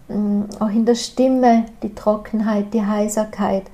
Mm, 0.08 0.42
auch 0.60 0.68
in 0.68 0.84
der 0.84 0.96
Stimme 0.96 1.64
die 1.82 1.94
Trockenheit, 1.94 2.74
die 2.74 2.84
Heiserkeit. 2.84 3.64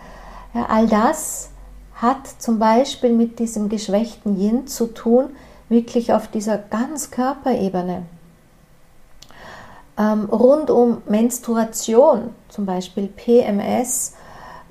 Ja, 0.54 0.66
all 0.68 0.86
das 0.86 1.50
hat 2.00 2.26
zum 2.38 2.58
Beispiel 2.58 3.12
mit 3.12 3.38
diesem 3.38 3.68
geschwächten 3.68 4.40
Yin 4.40 4.66
zu 4.66 4.86
tun, 4.86 5.30
wirklich 5.68 6.12
auf 6.12 6.28
dieser 6.28 6.58
ganz 6.58 7.10
Körperebene. 7.10 8.02
Ähm, 9.98 10.24
rund 10.24 10.70
um 10.70 11.02
Menstruation, 11.06 12.34
zum 12.48 12.64
Beispiel 12.66 13.06
PMS, 13.08 14.14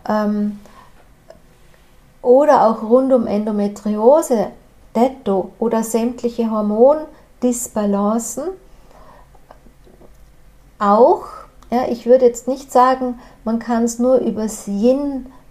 ähm, 0.08 0.60
oder 2.22 2.68
auch 2.68 2.82
rund 2.84 3.14
um 3.14 3.28
Endometriose, 3.28 4.48
Detto 4.96 5.52
oder 5.60 5.84
sämtliche 5.84 6.50
Hormondisbalancen, 6.50 8.46
auch 10.80 11.26
ja, 11.72 11.88
ich 11.88 12.08
würde 12.08 12.26
jetzt 12.26 12.48
nicht 12.48 12.72
sagen, 12.72 13.20
man 13.44 13.60
kann 13.60 13.84
es 13.84 14.00
nur 14.00 14.18
übers 14.18 14.66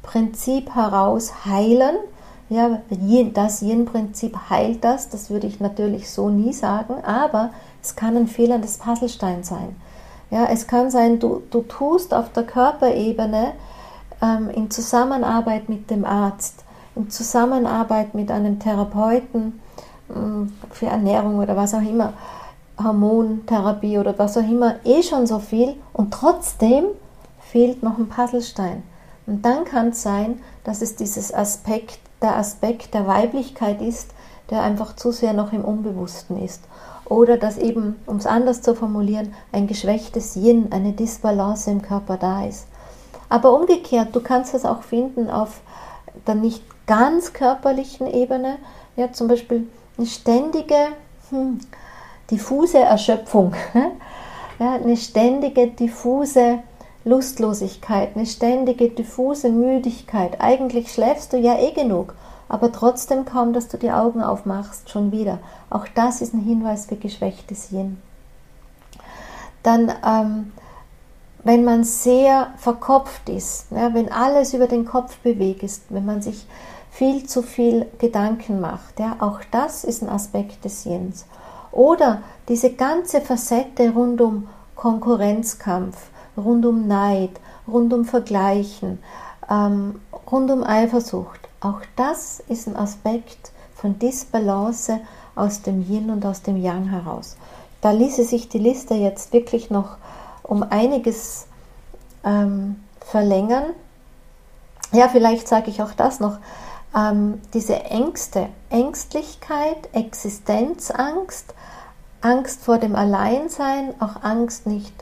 Yin-Prinzip 0.09 0.75
heraus 0.75 1.45
heilen. 1.45 1.97
Ja, 2.50 2.81
das 3.35 3.61
Yin-Prinzip 3.61 4.37
heilt 4.49 4.83
das, 4.83 5.11
das 5.11 5.29
würde 5.29 5.47
ich 5.47 5.61
natürlich 5.61 6.11
so 6.11 6.31
nie 6.31 6.55
sagen, 6.55 7.05
aber 7.05 7.50
es 7.83 7.95
kann 7.95 8.17
ein 8.17 8.27
fehlendes 8.27 8.79
Puzzlestein 8.79 9.45
sein. 9.45 9.77
Ja, 10.31 10.47
es 10.47 10.67
kann 10.67 10.91
sein, 10.91 11.19
du, 11.19 11.43
du 11.50 11.61
tust 11.61 12.15
auf 12.15 12.33
der 12.33 12.45
Körperebene 12.45 13.53
ähm, 14.23 14.49
in 14.50 14.71
Zusammenarbeit 14.71 15.69
mit 15.69 15.91
dem 15.91 16.07
Arzt, 16.07 16.65
in 16.97 17.11
Zusammenarbeit 17.11 18.15
mit 18.15 18.31
einem 18.31 18.59
Therapeuten 18.59 19.61
ähm, 20.15 20.55
für 20.71 20.87
Ernährung 20.87 21.38
oder 21.38 21.55
was 21.55 21.75
auch 21.75 21.83
immer, 21.83 22.15
Hormontherapie 22.83 23.99
oder 23.99 24.19
was 24.19 24.38
auch 24.38 24.49
immer, 24.49 24.77
eh 24.85 25.03
schon 25.03 25.27
so 25.27 25.38
viel 25.38 25.75
und 25.93 26.15
trotzdem 26.15 26.85
fehlt 27.41 27.83
noch 27.83 27.99
ein 27.99 28.09
Puzzlestein. 28.09 28.83
Und 29.28 29.44
dann 29.44 29.66
kann 29.66 29.88
es 29.90 30.02
sein, 30.02 30.40
dass 30.64 30.80
es 30.80 30.97
dieses 30.97 31.35
Aspekt, 31.35 31.99
der 32.23 32.37
Aspekt 32.37 32.94
der 32.94 33.06
Weiblichkeit 33.06 33.82
ist, 33.82 34.11
der 34.49 34.62
einfach 34.62 34.97
zu 34.97 35.12
sehr 35.12 35.35
noch 35.35 35.52
im 35.52 35.66
Unbewussten 35.66 36.42
ist. 36.42 36.62
Oder 37.04 37.37
dass 37.37 37.58
eben, 37.58 37.97
um 38.06 38.16
es 38.16 38.26
anders 38.26 38.62
zu 38.62 38.75
formulieren, 38.75 39.35
ein 39.52 39.66
geschwächtes 39.66 40.35
Yin, 40.35 40.68
eine 40.73 40.92
Disbalance 40.92 41.70
im 41.70 41.82
Körper 41.82 42.16
da 42.16 42.47
ist. 42.47 42.68
Aber 43.28 43.52
umgekehrt, 43.52 44.16
du 44.16 44.20
kannst 44.20 44.54
es 44.54 44.64
auch 44.64 44.82
finden 44.82 45.30
auf 45.30 45.61
der 46.26 46.35
nicht 46.35 46.64
ganz 46.87 47.35
körperlichen 47.35 48.06
Ebene, 48.06 48.56
ja, 48.97 49.12
zum 49.12 49.28
Beispiel 49.28 49.68
eine 49.99 50.06
ständige, 50.06 50.88
hm, 51.28 51.58
diffuse 52.30 52.78
Erschöpfung, 52.78 53.52
ja, 54.58 54.73
eine 54.73 54.97
ständige 54.97 55.66
diffuse 55.66 56.61
Lustlosigkeit, 57.09 58.15
eine 58.15 58.27
ständige 58.27 58.91
diffuse 58.91 59.49
Müdigkeit. 59.49 60.41
Eigentlich 60.41 60.93
schläfst 60.93 61.33
du 61.33 61.38
ja 61.38 61.59
eh 61.59 61.73
genug, 61.73 62.15
aber 62.50 62.71
trotzdem 62.71 63.25
kaum, 63.25 63.55
dass 63.55 63.69
du 63.69 63.79
die 63.79 63.91
Augen 63.91 64.23
aufmachst, 64.23 64.91
schon 64.91 65.11
wieder. 65.11 65.38
Auch 65.71 65.87
das 65.95 66.21
ist 66.21 66.35
ein 66.35 66.41
Hinweis 66.41 66.87
für 66.87 66.97
geschwächtes 66.97 67.73
Yin. 67.73 67.97
Dann, 69.62 69.91
ähm, 70.07 70.53
wenn 71.45 71.65
man 71.65 71.83
sehr 71.85 72.49
verkopft 72.59 73.31
ist, 73.31 73.67
ja, 73.71 73.95
wenn 73.95 74.12
alles 74.12 74.53
über 74.53 74.67
den 74.67 74.85
Kopf 74.85 75.17
bewegt 75.19 75.62
ist, 75.62 75.85
wenn 75.88 76.05
man 76.05 76.21
sich 76.21 76.47
viel 76.91 77.27
zu 77.27 77.43
viel 77.43 77.87
Gedanken 77.99 78.61
macht, 78.61 79.00
ja, 79.00 79.17
auch 79.21 79.41
das 79.50 79.85
ist 79.85 80.03
ein 80.03 80.11
Aspekt 80.11 80.65
des 80.65 80.85
Yins. 80.85 81.25
Oder 81.73 82.23
diese 82.49 82.73
ganze 82.73 83.23
Facette 83.23 83.91
rund 83.91 84.21
um 84.21 84.49
Konkurrenzkampf, 84.75 85.97
rund 86.38 86.64
um 86.64 86.87
Neid, 86.87 87.33
rund 87.66 87.92
um 87.92 88.04
Vergleichen, 88.04 88.99
ähm, 89.50 90.00
rund 90.30 90.50
um 90.50 90.62
Eifersucht. 90.62 91.40
Auch 91.61 91.80
das 91.97 92.40
ist 92.49 92.68
ein 92.68 92.76
Aspekt 92.76 93.52
von 93.75 93.99
Disbalance 93.99 95.00
aus 95.35 95.62
dem 95.62 95.83
Yin 95.83 96.11
und 96.11 96.25
aus 96.25 96.42
dem 96.42 96.57
Yang 96.57 96.90
heraus. 96.90 97.37
Da 97.80 97.90
ließe 97.90 98.25
sich 98.25 98.49
die 98.49 98.59
Liste 98.59 98.95
jetzt 98.95 99.33
wirklich 99.33 99.71
noch 99.71 99.97
um 100.42 100.62
einiges 100.62 101.47
ähm, 102.25 102.76
verlängern. 103.00 103.66
Ja, 104.92 105.09
vielleicht 105.09 105.47
sage 105.47 105.71
ich 105.71 105.83
auch 105.83 105.92
das 105.92 106.21
noch. 106.21 106.38
Ähm, 106.97 107.40
diese 107.54 107.85
Ängste, 107.85 108.49
Ängstlichkeit, 108.71 109.88
Existenzangst, 109.92 111.54
Angst 112.21 112.62
vor 112.62 112.78
dem 112.78 112.97
Alleinsein, 112.97 113.95
auch 114.00 114.23
Angst 114.23 114.66
nicht 114.66 114.92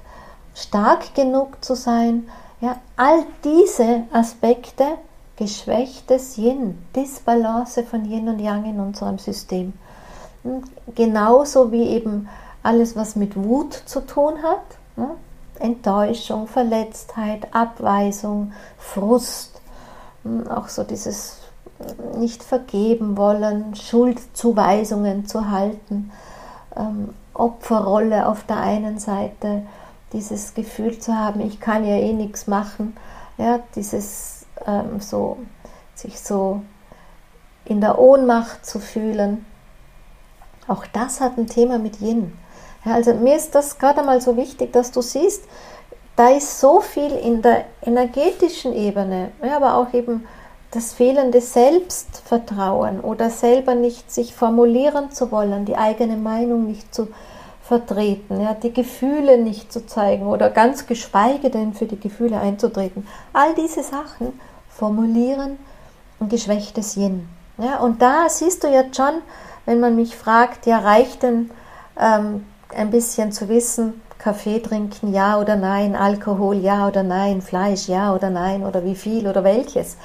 stark 0.57 1.15
genug 1.15 1.63
zu 1.65 1.77
sein. 1.77 2.29
Ja, 2.61 2.79
all 2.97 3.25
diese 3.45 4.05
Aspekte 4.13 4.85
geschwächtes 5.37 6.39
Yin, 6.39 6.79
Disbalance 6.97 7.83
von 7.85 8.05
Yin 8.05 8.29
und 8.29 8.39
Yang 8.39 8.65
in 8.65 8.81
unserem 8.81 9.19
System. 9.19 9.75
Genauso 10.95 11.71
wie 11.73 11.89
eben 11.89 12.29
alles, 12.63 12.97
was 12.97 13.17
mit 13.17 13.37
Wut 13.37 13.75
zu 13.75 14.01
tun 14.01 14.43
hat, 14.43 14.63
ne? 14.97 15.11
Enttäuschung, 15.59 16.47
Verletztheit, 16.47 17.55
Abweisung, 17.55 18.53
Frust, 18.79 19.61
auch 20.51 20.69
so 20.69 20.83
dieses 20.85 21.39
nicht 22.19 22.43
vergeben 22.43 23.17
wollen, 23.17 23.75
Schuldzuweisungen 23.75 25.27
zu 25.27 25.51
halten 25.51 26.11
ähm, 26.77 27.11
Opferrolle 27.35 28.29
auf 28.29 28.45
der 28.45 28.61
einen 28.61 28.99
Seite, 28.99 29.63
dieses 30.17 30.55
Gefühl 30.55 30.99
zu 30.99 31.15
haben, 31.15 31.41
ich 31.41 31.61
kann 31.61 31.85
ja 31.85 31.97
eh 31.97 32.13
nichts 32.13 32.47
machen, 32.47 32.97
ja, 33.37 33.61
dieses 33.75 34.47
ähm, 34.67 35.01
so, 35.01 35.37
sich 35.95 36.19
so 36.21 36.63
in 37.67 37.83
der 37.83 37.99
Ohnmacht 37.99 38.65
zu 38.65 38.81
fühlen. 38.81 39.45
Auch 40.67 40.87
das 40.87 41.21
hat 41.21 41.37
ein 41.37 41.47
Thema 41.47 41.79
mit 41.79 42.01
Yin. 42.01 42.33
Ja, 42.85 42.95
also 42.95 43.13
mir 43.15 43.37
ist 43.37 43.55
das 43.55 43.79
gerade 43.79 44.03
mal 44.03 44.21
so 44.23 44.37
wichtig, 44.37 44.73
dass 44.73 44.91
du 44.91 45.03
siehst, 45.03 45.45
da 46.17 46.31
ist 46.31 46.61
so 46.61 46.81
viel 46.81 47.13
in 47.13 47.43
der 47.43 47.67
energetischen 47.83 48.73
Ebene, 48.73 49.33
ja, 49.43 49.57
aber 49.57 49.75
auch 49.75 49.93
eben 49.93 50.27
das 50.71 50.95
fehlende 50.95 51.43
Selbstvertrauen 51.43 53.01
oder 53.01 53.29
selber 53.29 53.75
nicht 53.75 54.11
sich 54.11 54.35
formulieren 54.35 55.11
zu 55.11 55.31
wollen, 55.31 55.67
die 55.67 55.77
eigene 55.77 56.17
Meinung 56.17 56.67
nicht 56.67 56.95
zu 56.95 57.09
vertreten, 57.67 58.41
ja, 58.41 58.55
die 58.55 58.73
Gefühle 58.73 59.39
nicht 59.39 59.73
zu 59.73 59.87
zeigen 59.87 60.27
oder 60.27 60.51
ganz 60.51 60.87
geschweige 60.87 61.51
denn 61.51 61.75
für 61.75 61.87
die 61.87 61.99
Gefühle 61.99 62.39
einzutreten. 62.39 63.07
All 63.33 63.55
diese 63.55 63.83
Sachen 63.83 64.39
formulieren 64.69 65.59
ein 66.21 66.29
geschwächtes 66.29 66.97
Yin. 66.97 67.29
Ja, 67.59 67.81
und 67.81 68.03
da 68.03 68.29
siehst 68.29 68.65
du 68.65 68.69
jetzt 68.69 68.97
schon, 68.97 69.23
wenn 69.65 69.81
man 69.81 69.97
mich 69.97 70.17
fragt, 70.17 70.67
ja, 70.67 70.79
reicht 70.79 71.23
denn 71.23 71.51
ähm, 71.99 72.45
ein 72.75 72.91
bisschen 72.91 73.33
zu 73.33 73.49
wissen, 73.49 74.01
Kaffee 74.19 74.61
trinken, 74.61 75.13
ja 75.13 75.39
oder 75.39 75.57
nein, 75.57 75.95
Alkohol, 75.95 76.57
ja 76.57 76.89
oder 76.89 77.03
nein, 77.03 77.43
Fleisch, 77.43 77.89
ja 77.89 78.15
oder 78.15 78.31
nein, 78.31 78.65
oder 78.65 78.85
wie 78.85 78.95
viel 78.95 79.27
oder 79.27 79.45
welches 79.45 79.97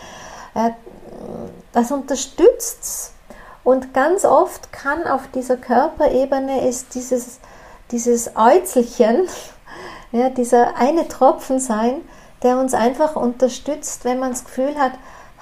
das 1.71 1.91
unterstützt. 1.91 3.13
Und 3.63 3.93
ganz 3.93 4.25
oft 4.25 4.71
kann 4.71 5.05
auf 5.05 5.27
dieser 5.33 5.57
Körperebene 5.57 6.67
ist 6.67 6.95
dieses, 6.95 7.39
dieses 7.91 8.35
Äuzelchen, 8.35 9.27
ja, 10.11 10.29
dieser 10.29 10.77
eine 10.77 11.07
Tropfen 11.07 11.59
sein, 11.59 12.01
der 12.43 12.57
uns 12.57 12.73
einfach 12.73 13.15
unterstützt, 13.15 14.03
wenn 14.03 14.19
man 14.19 14.31
das 14.31 14.45
Gefühl 14.45 14.75
hat, 14.77 14.93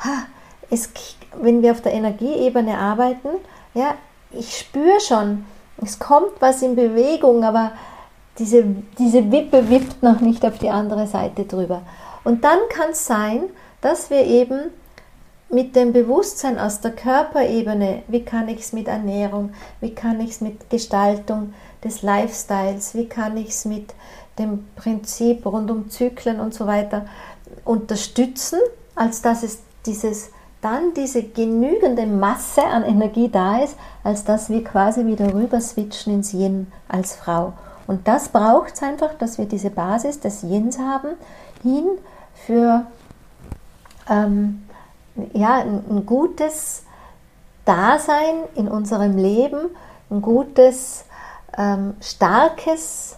ha, 0.03 0.25
es, 0.69 0.89
wenn 1.33 1.61
wir 1.61 1.71
auf 1.71 1.81
der 1.81 1.93
Energieebene 1.93 2.77
arbeiten, 2.77 3.29
ja, 3.73 3.95
ich 4.31 4.57
spüre 4.57 4.99
schon, 4.99 5.45
es 5.81 5.97
kommt 5.99 6.33
was 6.39 6.61
in 6.61 6.75
Bewegung, 6.75 7.43
aber 7.43 7.71
diese, 8.37 8.63
diese 8.97 9.31
Wippe 9.31 9.69
wippt 9.69 10.03
noch 10.03 10.19
nicht 10.19 10.45
auf 10.45 10.57
die 10.57 10.69
andere 10.69 11.07
Seite 11.07 11.45
drüber. 11.45 11.81
Und 12.23 12.43
dann 12.43 12.59
kann 12.69 12.91
es 12.91 13.05
sein, 13.05 13.43
dass 13.81 14.09
wir 14.09 14.25
eben 14.25 14.71
mit 15.49 15.75
dem 15.75 15.93
Bewusstsein 15.93 16.59
aus 16.59 16.79
der 16.79 16.91
Körperebene, 16.91 18.03
wie 18.07 18.23
kann 18.23 18.47
ich 18.49 18.59
es 18.59 18.73
mit 18.73 18.87
Ernährung, 18.87 19.51
wie 19.81 19.95
kann 19.95 20.19
ich 20.19 20.31
es 20.31 20.41
mit 20.41 20.69
Gestaltung 20.69 21.53
des 21.83 22.01
Lifestyles, 22.01 22.93
wie 22.93 23.07
kann 23.07 23.35
ich 23.37 23.49
es 23.49 23.65
mit 23.65 23.93
dem 24.37 24.67
Prinzip 24.75 25.45
rund 25.45 25.71
um 25.71 25.89
Zyklen 25.89 26.39
und 26.39 26.53
so 26.53 26.67
weiter 26.67 27.05
unterstützen, 27.65 28.59
als 28.95 29.21
dass 29.21 29.43
es 29.43 29.59
dieses 29.85 30.31
dann 30.61 30.93
diese 30.93 31.23
genügende 31.23 32.05
Masse 32.05 32.63
an 32.63 32.83
Energie 32.83 33.29
da 33.29 33.63
ist, 33.63 33.75
als 34.03 34.25
dass 34.25 34.49
wir 34.49 34.63
quasi 34.63 35.05
wieder 35.05 35.33
rüber 35.33 35.61
switchen 35.61 36.15
ins 36.15 36.33
Yin 36.33 36.67
als 36.89 37.15
Frau. 37.15 37.53
Und 37.87 38.07
das 38.07 38.29
braucht 38.29 38.73
es 38.73 38.83
einfach, 38.83 39.13
dass 39.13 39.37
wir 39.37 39.45
diese 39.45 39.69
Basis 39.69 40.19
des 40.19 40.43
Yins 40.43 40.77
haben, 40.77 41.11
hin 41.63 41.85
für 42.45 42.85
ähm, 44.09 44.63
ja, 45.33 45.55
ein, 45.57 46.05
gutes 46.05 46.83
Dasein 47.65 48.43
in 48.55 48.67
unserem 48.67 49.17
Leben, 49.17 49.69
ein 50.09 50.21
gutes, 50.21 51.05
ähm, 51.57 51.95
starkes 52.01 53.17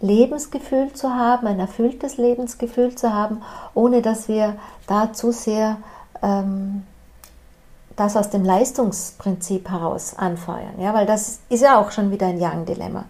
Lebensgefühl 0.00 0.92
zu 0.92 1.14
haben, 1.14 1.46
ein 1.46 1.60
erfülltes 1.60 2.16
Lebensgefühl 2.16 2.94
zu 2.94 3.12
haben, 3.12 3.42
ohne 3.74 4.02
dass 4.02 4.28
wir 4.28 4.56
da 4.86 5.12
zu 5.12 5.32
sehr 5.32 5.76
ähm, 6.22 6.84
das 7.96 8.16
aus 8.16 8.30
dem 8.30 8.44
Leistungsprinzip 8.44 9.70
heraus 9.70 10.14
anfeuern. 10.16 10.74
Ja, 10.78 10.94
weil 10.94 11.06
das 11.06 11.40
ist 11.48 11.62
ja 11.62 11.80
auch 11.80 11.90
schon 11.90 12.10
wieder 12.10 12.26
ein 12.26 12.40
Yang-Dilemma. 12.40 13.04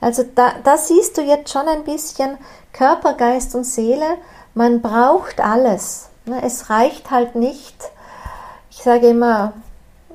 Also 0.00 0.24
da, 0.34 0.52
da 0.62 0.76
siehst 0.76 1.16
du 1.16 1.22
jetzt 1.22 1.52
schon 1.52 1.68
ein 1.68 1.84
bisschen 1.84 2.38
Körper, 2.72 3.14
Geist 3.14 3.54
und 3.54 3.64
Seele. 3.64 4.18
Man 4.54 4.80
braucht 4.80 5.40
alles. 5.40 6.08
Es 6.42 6.70
reicht 6.70 7.10
halt 7.10 7.36
nicht, 7.36 7.76
ich 8.70 8.82
sage 8.82 9.08
immer, 9.08 9.52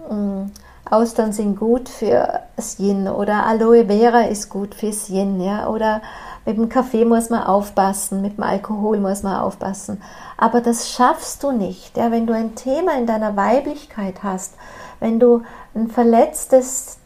mm, 0.10 0.52
Austern 0.90 1.32
sind 1.32 1.58
gut 1.58 1.88
für 1.88 2.42
das 2.58 2.78
Yin 2.80 3.08
oder 3.08 3.46
Aloe 3.46 3.86
Vera 3.86 4.24
ist 4.24 4.50
gut 4.50 4.76
fürs 4.76 5.08
Yin, 5.08 5.40
ja, 5.40 5.70
oder 5.70 6.02
mit 6.46 6.58
dem 6.58 6.68
Kaffee 6.68 7.06
muss 7.06 7.30
man 7.30 7.44
aufpassen, 7.44 8.22
mit 8.22 8.38
dem 8.38 8.44
Alkohol 8.44 9.00
muss 9.00 9.24
man 9.24 9.40
aufpassen. 9.40 10.02
Aber 10.38 10.60
das 10.60 10.90
schaffst 10.90 11.44
du 11.44 11.52
nicht, 11.52 11.96
ja, 11.96 12.12
wenn 12.12 12.28
du 12.28 12.34
ein 12.34 12.56
Thema 12.56 12.98
in 12.98 13.06
deiner 13.06 13.38
Weiblichkeit 13.38 14.22
hast, 14.22 14.56
wenn 15.00 15.18
du 15.18 15.44
ein 15.74 15.88
verletztes 15.88 16.98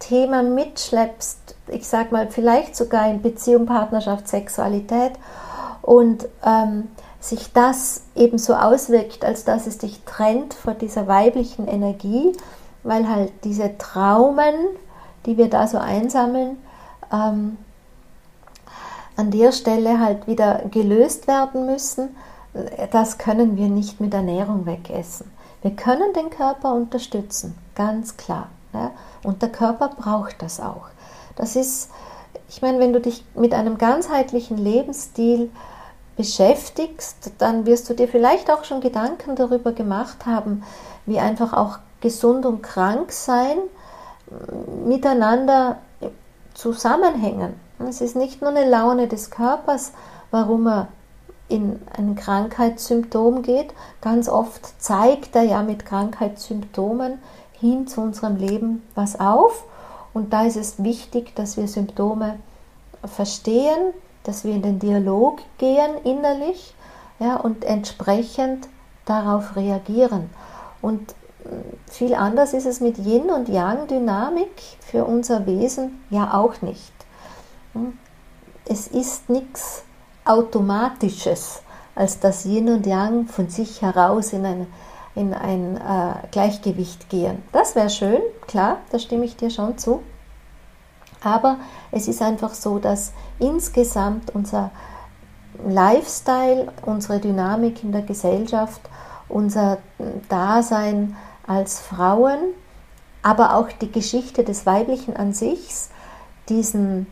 Thema 0.00 0.42
mitschleppst, 0.42 1.54
ich 1.68 1.86
sag 1.86 2.10
mal, 2.10 2.26
vielleicht 2.28 2.74
sogar 2.74 3.08
in 3.08 3.22
Beziehung, 3.22 3.66
Partnerschaft, 3.66 4.26
Sexualität 4.26 5.12
und 5.82 6.26
ähm, 6.44 6.88
sich 7.20 7.52
das 7.52 8.02
eben 8.16 8.38
so 8.38 8.54
auswirkt, 8.54 9.24
als 9.24 9.44
dass 9.44 9.66
es 9.66 9.78
dich 9.78 10.02
trennt 10.04 10.54
vor 10.54 10.74
dieser 10.74 11.06
weiblichen 11.06 11.68
Energie, 11.68 12.32
weil 12.82 13.08
halt 13.08 13.32
diese 13.44 13.76
Traumen, 13.76 14.54
die 15.26 15.36
wir 15.36 15.50
da 15.50 15.66
so 15.66 15.78
einsammeln, 15.78 16.56
ähm, 17.12 17.58
an 19.16 19.30
der 19.30 19.52
Stelle 19.52 20.00
halt 20.00 20.26
wieder 20.26 20.62
gelöst 20.70 21.26
werden 21.26 21.66
müssen. 21.66 22.16
Das 22.90 23.18
können 23.18 23.56
wir 23.56 23.68
nicht 23.68 24.00
mit 24.00 24.14
Ernährung 24.14 24.64
wegessen. 24.64 25.30
Wir 25.60 25.72
können 25.72 26.14
den 26.14 26.30
Körper 26.30 26.72
unterstützen, 26.72 27.56
ganz 27.74 28.16
klar. 28.16 28.48
Ja? 28.72 28.92
Und 29.22 29.42
der 29.42 29.50
Körper 29.50 29.88
braucht 29.88 30.40
das 30.40 30.58
auch. 30.58 30.88
Das 31.36 31.54
ist, 31.54 31.90
ich 32.48 32.62
meine, 32.62 32.78
wenn 32.78 32.94
du 32.94 33.00
dich 33.00 33.24
mit 33.34 33.52
einem 33.52 33.76
ganzheitlichen 33.76 34.56
Lebensstil 34.56 35.50
beschäftigst, 36.20 37.32
dann 37.38 37.64
wirst 37.64 37.88
du 37.88 37.94
dir 37.94 38.06
vielleicht 38.06 38.50
auch 38.50 38.64
schon 38.64 38.82
Gedanken 38.82 39.36
darüber 39.36 39.72
gemacht 39.72 40.26
haben, 40.26 40.64
wie 41.06 41.18
einfach 41.18 41.54
auch 41.54 41.78
gesund 42.02 42.44
und 42.44 42.62
krank 42.62 43.10
sein 43.10 43.56
miteinander 44.84 45.78
zusammenhängen. 46.52 47.54
Es 47.88 48.02
ist 48.02 48.16
nicht 48.16 48.42
nur 48.42 48.50
eine 48.50 48.68
Laune 48.68 49.08
des 49.08 49.30
Körpers, 49.30 49.92
warum 50.30 50.66
er 50.66 50.88
in 51.48 51.80
ein 51.96 52.16
Krankheitssymptom 52.16 53.40
geht. 53.40 53.72
Ganz 54.02 54.28
oft 54.28 54.60
zeigt 54.78 55.34
er 55.34 55.44
ja 55.44 55.62
mit 55.62 55.86
Krankheitssymptomen 55.86 57.18
hin 57.52 57.86
zu 57.86 58.02
unserem 58.02 58.36
Leben 58.36 58.82
was 58.94 59.18
auf. 59.18 59.64
Und 60.12 60.34
da 60.34 60.44
ist 60.44 60.58
es 60.58 60.84
wichtig, 60.84 61.34
dass 61.34 61.56
wir 61.56 61.66
Symptome 61.66 62.38
verstehen, 63.06 63.94
dass 64.24 64.44
wir 64.44 64.54
in 64.54 64.62
den 64.62 64.78
Dialog 64.78 65.40
gehen 65.58 65.96
innerlich 66.04 66.74
ja, 67.18 67.36
und 67.36 67.64
entsprechend 67.64 68.68
darauf 69.04 69.56
reagieren. 69.56 70.30
Und 70.82 71.12
äh, 71.44 71.90
viel 71.90 72.14
anders 72.14 72.52
ist 72.52 72.66
es 72.66 72.80
mit 72.80 72.98
Yin 72.98 73.30
und 73.30 73.48
Yang 73.48 73.88
Dynamik 73.88 74.50
für 74.80 75.04
unser 75.04 75.46
Wesen 75.46 76.02
ja 76.10 76.34
auch 76.34 76.62
nicht. 76.62 76.92
Hm? 77.72 77.98
Es 78.66 78.86
ist 78.86 79.28
nichts 79.28 79.82
Automatisches, 80.24 81.62
als 81.94 82.20
dass 82.20 82.44
Yin 82.44 82.68
und 82.68 82.86
Yang 82.86 83.26
von 83.26 83.48
sich 83.48 83.82
heraus 83.82 84.32
in 84.32 84.46
ein, 84.46 84.66
in 85.14 85.34
ein 85.34 85.76
äh, 85.76 86.26
Gleichgewicht 86.30 87.08
gehen. 87.08 87.42
Das 87.52 87.74
wäre 87.74 87.90
schön, 87.90 88.20
klar, 88.46 88.78
da 88.90 88.98
stimme 88.98 89.24
ich 89.24 89.36
dir 89.36 89.50
schon 89.50 89.76
zu. 89.76 90.02
Aber 91.22 91.58
es 91.90 92.08
ist 92.08 92.22
einfach 92.22 92.54
so, 92.54 92.78
dass 92.78 93.12
insgesamt 93.40 94.34
unser 94.34 94.70
Lifestyle, 95.66 96.68
unsere 96.82 97.18
Dynamik 97.18 97.82
in 97.82 97.92
der 97.92 98.02
Gesellschaft, 98.02 98.80
unser 99.28 99.78
Dasein 100.28 101.16
als 101.46 101.80
Frauen, 101.80 102.38
aber 103.22 103.56
auch 103.56 103.68
die 103.80 103.90
Geschichte 103.90 104.44
des 104.44 104.66
Weiblichen 104.66 105.16
an 105.16 105.32
sich, 105.32 105.68
diesen, 106.48 107.06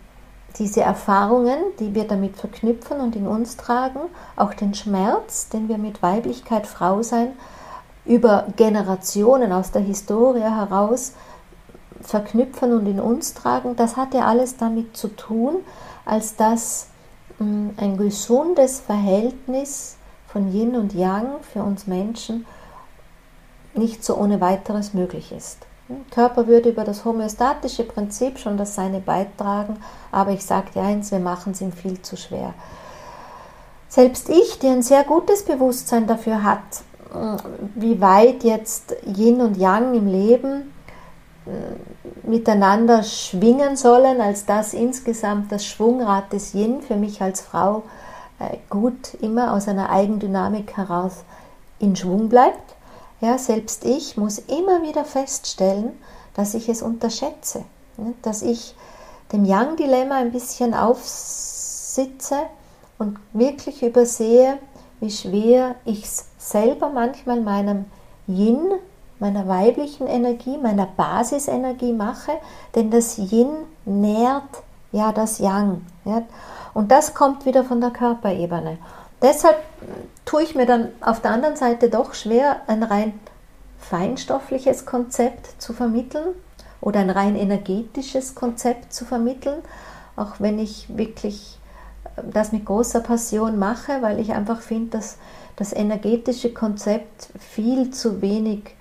diese 0.58 0.80
Erfahrungen, 0.80 1.58
die 1.78 1.94
wir 1.94 2.04
damit 2.04 2.36
verknüpfen 2.36 3.00
und 3.00 3.14
in 3.16 3.26
uns 3.26 3.56
tragen, 3.56 4.00
auch 4.36 4.54
den 4.54 4.74
Schmerz, 4.74 5.48
den 5.48 5.68
wir 5.68 5.78
mit 5.78 6.02
Weiblichkeit, 6.02 6.66
Frau 6.66 7.02
sein, 7.02 7.32
über 8.04 8.46
Generationen 8.56 9.52
aus 9.52 9.70
der 9.70 9.82
Historie 9.82 10.40
heraus 10.40 11.12
verknüpfen 12.00 12.72
und 12.72 12.86
in 12.86 13.00
uns 13.00 13.34
tragen, 13.34 13.76
das 13.76 13.96
hat 13.96 14.14
ja 14.14 14.26
alles 14.26 14.56
damit 14.56 14.96
zu 14.96 15.08
tun, 15.08 15.56
als 16.08 16.36
dass 16.36 16.86
mm, 17.38 17.68
ein 17.76 17.96
gesundes 17.98 18.80
Verhältnis 18.80 19.96
von 20.26 20.52
Yin 20.52 20.74
und 20.74 20.94
Yang 20.94 21.26
für 21.52 21.62
uns 21.62 21.86
Menschen 21.86 22.46
nicht 23.74 24.02
so 24.02 24.16
ohne 24.16 24.40
weiteres 24.40 24.94
möglich 24.94 25.32
ist. 25.32 25.58
Körper 26.10 26.46
würde 26.46 26.70
über 26.70 26.84
das 26.84 27.04
homöostatische 27.04 27.84
Prinzip 27.84 28.38
schon 28.38 28.56
das 28.58 28.74
Seine 28.74 29.00
beitragen, 29.00 29.76
aber 30.10 30.32
ich 30.32 30.44
sage 30.44 30.72
dir 30.74 30.82
eins, 30.82 31.10
wir 31.10 31.18
machen 31.18 31.52
es 31.52 31.60
ihm 31.60 31.72
viel 31.72 32.00
zu 32.02 32.16
schwer. 32.16 32.54
Selbst 33.88 34.28
ich, 34.28 34.58
der 34.58 34.72
ein 34.72 34.82
sehr 34.82 35.04
gutes 35.04 35.44
Bewusstsein 35.44 36.06
dafür 36.06 36.42
hat, 36.42 36.82
mm, 37.12 37.36
wie 37.74 38.00
weit 38.00 38.44
jetzt 38.44 38.96
Yin 39.04 39.42
und 39.42 39.58
Yang 39.58 39.94
im 39.94 40.06
Leben 40.06 40.77
miteinander 42.22 43.02
schwingen 43.02 43.76
sollen, 43.76 44.20
als 44.20 44.44
dass 44.44 44.74
insgesamt 44.74 45.50
das 45.50 45.64
Schwungrad 45.64 46.32
des 46.32 46.54
Yin 46.54 46.82
für 46.82 46.96
mich 46.96 47.22
als 47.22 47.40
Frau 47.40 47.82
äh, 48.38 48.56
gut 48.70 49.14
immer 49.20 49.54
aus 49.54 49.68
einer 49.68 49.90
Eigendynamik 49.90 50.76
heraus 50.76 51.24
in 51.78 51.96
Schwung 51.96 52.28
bleibt. 52.28 52.74
Ja, 53.20 53.38
selbst 53.38 53.84
ich 53.84 54.16
muss 54.16 54.38
immer 54.38 54.82
wieder 54.82 55.04
feststellen, 55.04 55.92
dass 56.34 56.54
ich 56.54 56.68
es 56.68 56.82
unterschätze, 56.82 57.64
ne, 57.96 58.14
dass 58.22 58.42
ich 58.42 58.74
dem 59.32 59.44
Yang-Dilemma 59.44 60.16
ein 60.16 60.32
bisschen 60.32 60.74
aufsitze 60.74 62.36
und 62.98 63.18
wirklich 63.32 63.82
übersehe, 63.82 64.58
wie 65.00 65.10
schwer 65.10 65.74
ich 65.84 66.04
es 66.04 66.26
selber 66.38 66.90
manchmal 66.90 67.40
meinem 67.40 67.86
Yin 68.26 68.72
meiner 69.20 69.48
weiblichen 69.48 70.06
Energie, 70.06 70.58
meiner 70.58 70.86
Basisenergie 70.86 71.92
mache, 71.92 72.32
denn 72.74 72.90
das 72.90 73.18
Yin 73.18 73.50
nährt 73.84 74.62
ja 74.92 75.12
das 75.12 75.38
Yang. 75.38 75.84
Ja? 76.04 76.22
Und 76.74 76.90
das 76.90 77.14
kommt 77.14 77.46
wieder 77.46 77.64
von 77.64 77.80
der 77.80 77.90
Körperebene. 77.90 78.78
Deshalb 79.20 79.56
tue 80.24 80.42
ich 80.42 80.54
mir 80.54 80.66
dann 80.66 80.90
auf 81.00 81.20
der 81.20 81.32
anderen 81.32 81.56
Seite 81.56 81.90
doch 81.90 82.14
schwer, 82.14 82.60
ein 82.66 82.82
rein 82.82 83.14
feinstoffliches 83.78 84.86
Konzept 84.86 85.60
zu 85.60 85.72
vermitteln 85.72 86.34
oder 86.80 87.00
ein 87.00 87.10
rein 87.10 87.36
energetisches 87.36 88.34
Konzept 88.34 88.92
zu 88.92 89.04
vermitteln, 89.04 89.62
auch 90.16 90.34
wenn 90.38 90.58
ich 90.58 90.96
wirklich 90.96 91.58
äh, 92.16 92.22
das 92.32 92.52
mit 92.52 92.66
großer 92.66 93.00
Passion 93.00 93.58
mache, 93.58 94.02
weil 94.02 94.18
ich 94.20 94.32
einfach 94.32 94.60
finde, 94.60 94.98
dass 94.98 95.16
das 95.56 95.72
energetische 95.72 96.52
Konzept 96.52 97.28
viel 97.38 97.90
zu 97.90 98.20
wenig 98.20 98.74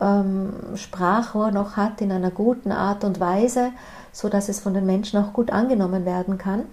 ähm, 0.00 0.52
Sprachrohr 0.76 1.50
noch 1.50 1.76
hat 1.76 2.00
in 2.00 2.12
einer 2.12 2.30
guten 2.30 2.72
Art 2.72 3.04
und 3.04 3.20
Weise, 3.20 3.70
so 4.12 4.28
dass 4.28 4.48
es 4.48 4.60
von 4.60 4.74
den 4.74 4.86
Menschen 4.86 5.22
auch 5.22 5.32
gut 5.32 5.50
angenommen 5.50 6.04
werden 6.04 6.38
kann. 6.38 6.64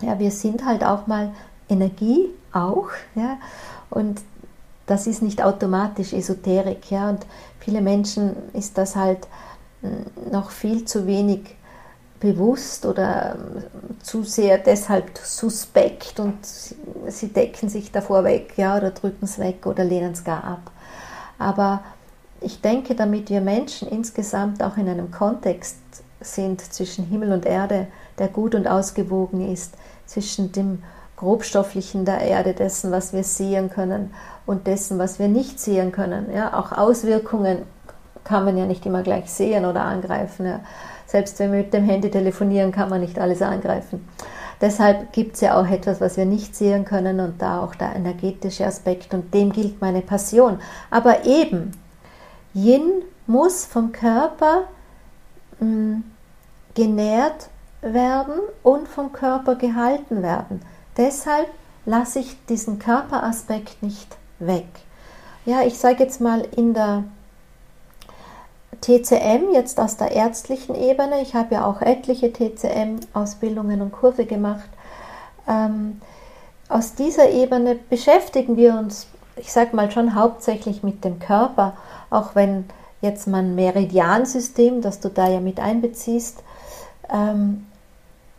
Ja, 0.00 0.18
wir 0.18 0.30
sind 0.30 0.64
halt 0.64 0.84
auch 0.84 1.06
mal 1.06 1.32
Energie 1.68 2.30
auch, 2.52 2.88
ja, 3.14 3.36
und 3.90 4.20
das 4.86 5.06
ist 5.06 5.22
nicht 5.22 5.42
automatisch 5.42 6.12
Esoterik, 6.12 6.90
ja, 6.90 7.10
und 7.10 7.26
viele 7.60 7.80
Menschen 7.80 8.34
ist 8.54 8.78
das 8.78 8.96
halt 8.96 9.28
hm, 9.82 10.32
noch 10.32 10.50
viel 10.50 10.84
zu 10.84 11.06
wenig 11.06 11.56
bewusst 12.20 12.86
oder 12.86 13.34
hm, 13.34 13.62
zu 14.02 14.22
sehr 14.22 14.58
deshalb 14.58 15.18
suspekt 15.18 16.20
und 16.20 16.38
sie 16.44 17.28
decken 17.28 17.68
sich 17.68 17.92
davor 17.92 18.24
weg, 18.24 18.54
ja, 18.56 18.76
oder 18.76 18.90
drücken 18.92 19.24
es 19.24 19.38
weg 19.38 19.66
oder 19.66 19.84
lehnen 19.84 20.12
es 20.12 20.24
gar 20.24 20.42
ab. 20.44 20.70
Aber 21.38 21.82
ich 22.40 22.60
denke, 22.60 22.94
damit 22.94 23.30
wir 23.30 23.40
Menschen 23.40 23.88
insgesamt 23.88 24.62
auch 24.62 24.76
in 24.76 24.88
einem 24.88 25.10
Kontext 25.10 25.76
sind 26.20 26.60
zwischen 26.60 27.04
Himmel 27.04 27.32
und 27.32 27.46
Erde, 27.46 27.86
der 28.18 28.28
gut 28.28 28.54
und 28.54 28.66
ausgewogen 28.66 29.52
ist, 29.52 29.74
zwischen 30.06 30.52
dem 30.52 30.82
grobstofflichen 31.16 32.04
der 32.04 32.20
Erde, 32.20 32.54
dessen, 32.54 32.92
was 32.92 33.12
wir 33.12 33.24
sehen 33.24 33.70
können 33.70 34.14
und 34.46 34.66
dessen, 34.66 34.98
was 34.98 35.18
wir 35.18 35.28
nicht 35.28 35.60
sehen 35.60 35.92
können. 35.92 36.32
Ja, 36.32 36.58
auch 36.58 36.72
Auswirkungen 36.72 37.62
kann 38.24 38.44
man 38.44 38.56
ja 38.56 38.66
nicht 38.66 38.86
immer 38.86 39.02
gleich 39.02 39.30
sehen 39.30 39.64
oder 39.64 39.82
angreifen. 39.82 40.46
Ja. 40.46 40.60
Selbst 41.06 41.38
wenn 41.38 41.52
wir 41.52 41.60
mit 41.60 41.72
dem 41.72 41.84
Handy 41.84 42.10
telefonieren, 42.10 42.70
kann 42.70 42.90
man 42.90 43.00
nicht 43.00 43.18
alles 43.18 43.42
angreifen. 43.42 44.06
Deshalb 44.60 45.12
gibt 45.12 45.34
es 45.34 45.40
ja 45.40 45.58
auch 45.58 45.68
etwas, 45.68 46.00
was 46.00 46.16
wir 46.16 46.26
nicht 46.26 46.54
sehen 46.54 46.84
können 46.84 47.20
und 47.20 47.40
da 47.40 47.60
auch 47.60 47.74
der 47.74 47.94
energetische 47.94 48.66
Aspekt 48.66 49.14
und 49.14 49.32
dem 49.32 49.52
gilt 49.52 49.80
meine 49.80 50.02
Passion. 50.02 50.58
Aber 50.90 51.24
eben, 51.24 51.72
Yin 52.64 53.02
muss 53.26 53.64
vom 53.64 53.92
Körper 53.92 54.64
mh, 55.60 55.66
hm, 55.66 56.04
genährt 56.74 57.48
werden 57.80 58.40
und 58.62 58.88
vom 58.88 59.12
Körper 59.12 59.54
gehalten 59.54 60.22
werden. 60.22 60.62
Deshalb 60.96 61.48
lasse 61.86 62.20
ich 62.20 62.36
diesen 62.46 62.78
Körperaspekt 62.78 63.82
nicht 63.82 64.16
weg. 64.38 64.66
Ja, 65.44 65.62
ich 65.62 65.78
sage 65.78 66.02
jetzt 66.02 66.20
mal 66.20 66.46
in 66.56 66.74
der 66.74 67.04
TCM, 68.80 69.52
jetzt 69.52 69.80
aus 69.80 69.96
der 69.96 70.12
ärztlichen 70.12 70.74
Ebene, 70.74 71.20
ich 71.22 71.34
habe 71.34 71.54
ja 71.54 71.64
auch 71.64 71.80
etliche 71.80 72.32
TCM-Ausbildungen 72.32 73.80
und 73.80 73.92
Kurse 73.92 74.26
gemacht, 74.26 74.68
ähm, 75.48 76.00
aus 76.68 76.94
dieser 76.94 77.30
Ebene 77.30 77.76
beschäftigen 77.76 78.56
wir 78.56 78.74
uns, 78.74 79.06
ich 79.36 79.52
sage 79.52 79.74
mal 79.74 79.90
schon 79.90 80.14
hauptsächlich 80.14 80.82
mit 80.82 81.04
dem 81.04 81.18
Körper, 81.18 81.76
auch 82.10 82.34
wenn 82.34 82.64
jetzt 83.00 83.26
mein 83.26 83.54
Meridiansystem, 83.54 84.80
das 84.82 85.00
du 85.00 85.08
da 85.08 85.28
ja 85.28 85.40
mit 85.40 85.60
einbeziehst, 85.60 86.42
ähm, 87.12 87.66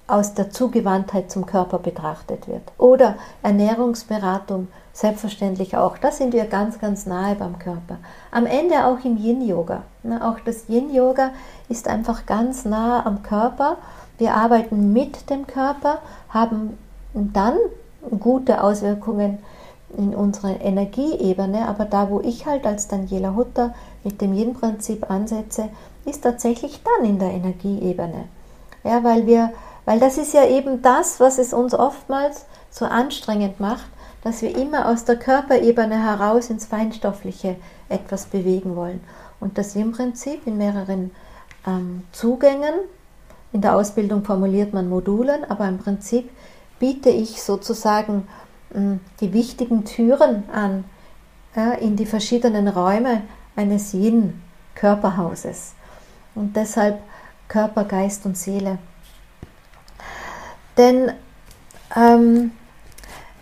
aus 0.10 0.34
der 0.34 0.50
Zugewandtheit 0.50 1.30
zum 1.30 1.46
Körper 1.46 1.78
betrachtet 1.78 2.48
wird. 2.48 2.64
Oder 2.78 3.16
Ernährungsberatung, 3.44 4.68
selbstverständlich 4.92 5.78
auch. 5.78 5.98
Da 6.00 6.12
sind 6.12 6.34
wir 6.34 6.46
ganz, 6.46 6.80
ganz 6.80 7.06
nahe 7.06 7.36
beim 7.36 7.60
Körper. 7.60 7.98
Am 8.32 8.46
Ende 8.48 8.86
auch 8.86 9.04
im 9.06 9.18
Yin-Yoga. 9.18 9.84
Auch 10.22 10.40
das 10.44 10.68
Yin-Yoga 10.68 11.30
ist 11.70 11.88
einfach 11.88 12.26
ganz 12.26 12.66
nah 12.66 13.06
am 13.06 13.22
Körper. 13.22 13.78
Wir 14.18 14.34
arbeiten 14.34 14.92
mit 14.92 15.30
dem 15.30 15.46
Körper, 15.46 16.00
haben 16.30 16.78
dann 17.14 17.56
gute 18.20 18.64
Auswirkungen 18.64 19.38
in 19.98 20.16
unsere 20.16 20.54
Energieebene, 20.54 21.68
aber 21.68 21.86
da, 21.86 22.10
wo 22.10 22.20
ich 22.22 22.46
halt 22.46 22.66
als 22.66 22.88
Daniela 22.88 23.36
Hutter 23.36 23.74
mit 24.04 24.22
dem 24.22 24.34
Yin-Prinzip 24.34 25.10
ansetze, 25.10 25.70
ist 26.06 26.24
tatsächlich 26.24 26.82
dann 26.84 27.10
in 27.10 27.20
der 27.20 27.32
Energieebene. 27.32 28.26
Ja, 28.84 29.04
weil 29.04 29.26
wir 29.26 29.52
weil 29.90 30.00
das 30.00 30.20
ist 30.20 30.36
ja 30.36 30.46
eben 30.46 30.84
das, 30.84 31.20
was 31.20 31.40
es 31.40 31.52
uns 31.52 31.74
oftmals 31.74 32.46
so 32.70 32.86
anstrengend 32.86 33.60
macht, 33.60 33.88
dass 34.24 34.44
wir 34.44 34.56
immer 34.56 34.88
aus 34.88 35.04
der 35.04 35.16
Körperebene 35.16 36.04
heraus 36.04 36.52
ins 36.52 36.68
Feinstoffliche 36.68 37.56
etwas 37.90 38.28
bewegen 38.28 38.76
wollen. 38.76 39.00
Und 39.40 39.58
das 39.58 39.76
im 39.76 39.92
Prinzip 39.92 40.46
in 40.46 40.60
mehreren 40.60 41.10
ähm, 41.66 42.04
Zugängen, 42.12 42.76
in 43.52 43.62
der 43.62 43.76
Ausbildung 43.76 44.24
formuliert 44.24 44.74
man 44.74 44.90
Modulen, 44.90 45.44
aber 45.50 45.68
im 45.68 45.80
Prinzip 45.80 46.30
biete 46.78 47.10
ich 47.10 47.42
sozusagen 47.42 48.28
die 48.72 49.34
wichtigen 49.34 49.84
Türen 49.86 50.44
an 50.52 50.86
in 51.82 51.96
die 51.96 52.06
verschiedenen 52.06 52.68
Räume 52.68 53.24
eines 53.56 53.94
jeden 53.94 54.42
Körperhauses. 54.76 55.74
Und 56.36 56.56
deshalb 56.56 57.00
Körper, 57.48 57.84
Geist 57.84 58.26
und 58.26 58.38
Seele. 58.38 58.78
Denn 60.78 61.12
ähm, 61.96 62.52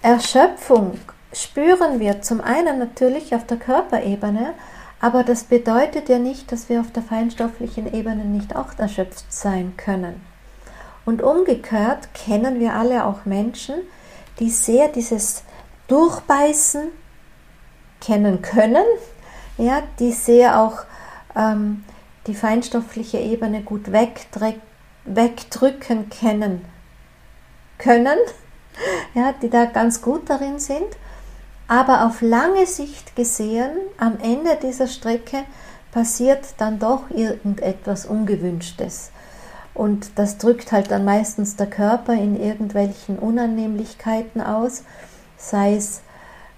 Erschöpfung 0.01 0.97
spüren 1.33 1.99
wir 1.99 2.21
zum 2.21 2.41
einen 2.41 2.79
natürlich 2.79 3.35
auf 3.35 3.45
der 3.45 3.57
Körperebene, 3.57 4.53
aber 4.99 5.23
das 5.23 5.43
bedeutet 5.43 6.09
ja 6.09 6.17
nicht, 6.17 6.51
dass 6.51 6.69
wir 6.69 6.79
auf 6.79 6.91
der 6.91 7.03
feinstofflichen 7.03 7.93
Ebene 7.93 8.25
nicht 8.25 8.55
auch 8.55 8.79
erschöpft 8.79 9.31
sein 9.31 9.73
können. 9.77 10.21
Und 11.05 11.21
umgekehrt 11.21 12.13
kennen 12.13 12.59
wir 12.59 12.73
alle 12.73 13.05
auch 13.05 13.25
Menschen, 13.25 13.75
die 14.39 14.49
sehr 14.49 14.87
dieses 14.89 15.43
Durchbeißen 15.87 16.89
kennen 18.01 18.41
können, 18.41 18.85
ja, 19.57 19.81
die 19.99 20.11
sehr 20.11 20.59
auch 20.59 20.79
ähm, 21.35 21.83
die 22.27 22.35
feinstoffliche 22.35 23.17
Ebene 23.17 23.61
gut 23.63 23.91
wegdrücken 25.05 26.09
kennen 26.09 26.65
können, 27.77 28.17
ja, 29.13 29.33
die 29.33 29.49
da 29.49 29.65
ganz 29.65 30.01
gut 30.01 30.29
darin 30.29 30.59
sind. 30.59 30.97
Aber 31.69 32.05
auf 32.05 32.21
lange 32.21 32.65
Sicht 32.65 33.15
gesehen, 33.15 33.71
am 33.97 34.19
Ende 34.21 34.57
dieser 34.61 34.87
Strecke 34.87 35.43
passiert 35.91 36.45
dann 36.57 36.79
doch 36.79 37.09
irgendetwas 37.09 38.05
Ungewünschtes. 38.05 39.11
Und 39.77 40.09
das 40.15 40.39
drückt 40.39 40.71
halt 40.71 40.89
dann 40.89 41.05
meistens 41.05 41.55
der 41.55 41.67
Körper 41.67 42.13
in 42.13 42.41
irgendwelchen 42.41 43.19
Unannehmlichkeiten 43.19 44.41
aus, 44.41 44.83
sei 45.37 45.75
es 45.75 46.01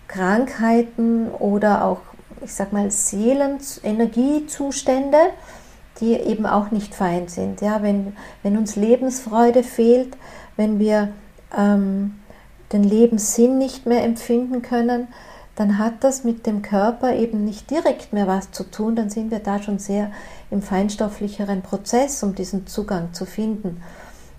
Krankheiten 0.08 1.30
oder 1.30 1.84
auch, 1.84 2.00
ich 2.42 2.54
sag 2.54 2.72
mal, 2.72 2.90
Seelenenergiezustände, 2.90 5.18
die 6.00 6.14
eben 6.14 6.46
auch 6.46 6.72
nicht 6.72 6.96
fein 6.96 7.28
sind. 7.28 7.60
Ja, 7.60 7.84
wenn, 7.84 8.16
wenn 8.42 8.58
uns 8.58 8.78
Lebensfreude 8.78 9.64
fehlt, 9.64 10.16
wenn 10.56 10.80
wir 10.80 11.10
ähm, 11.58 12.22
den 12.72 12.86
Lebenssinn 12.86 13.58
nicht 13.58 13.86
mehr 13.86 14.06
empfinden 14.06 14.62
können, 14.62 15.10
dann 15.60 15.78
hat 15.78 16.06
das 16.06 16.24
mit 16.24 16.46
dem 16.46 16.62
Körper 16.62 17.14
eben 17.14 17.44
nicht 17.44 17.70
direkt 17.70 18.14
mehr 18.14 18.28
was 18.28 18.50
zu 18.52 18.64
tun, 18.64 18.96
dann 18.96 19.10
sind 19.10 19.30
wir 19.30 19.40
da 19.40 19.62
schon 19.62 19.78
sehr 19.78 20.10
im 20.52 20.62
feinstofflicheren 20.62 21.64
Prozess, 21.64 22.24
um 22.24 22.34
diesen 22.34 22.66
Zugang 22.66 23.14
zu 23.14 23.26
finden. 23.26 23.84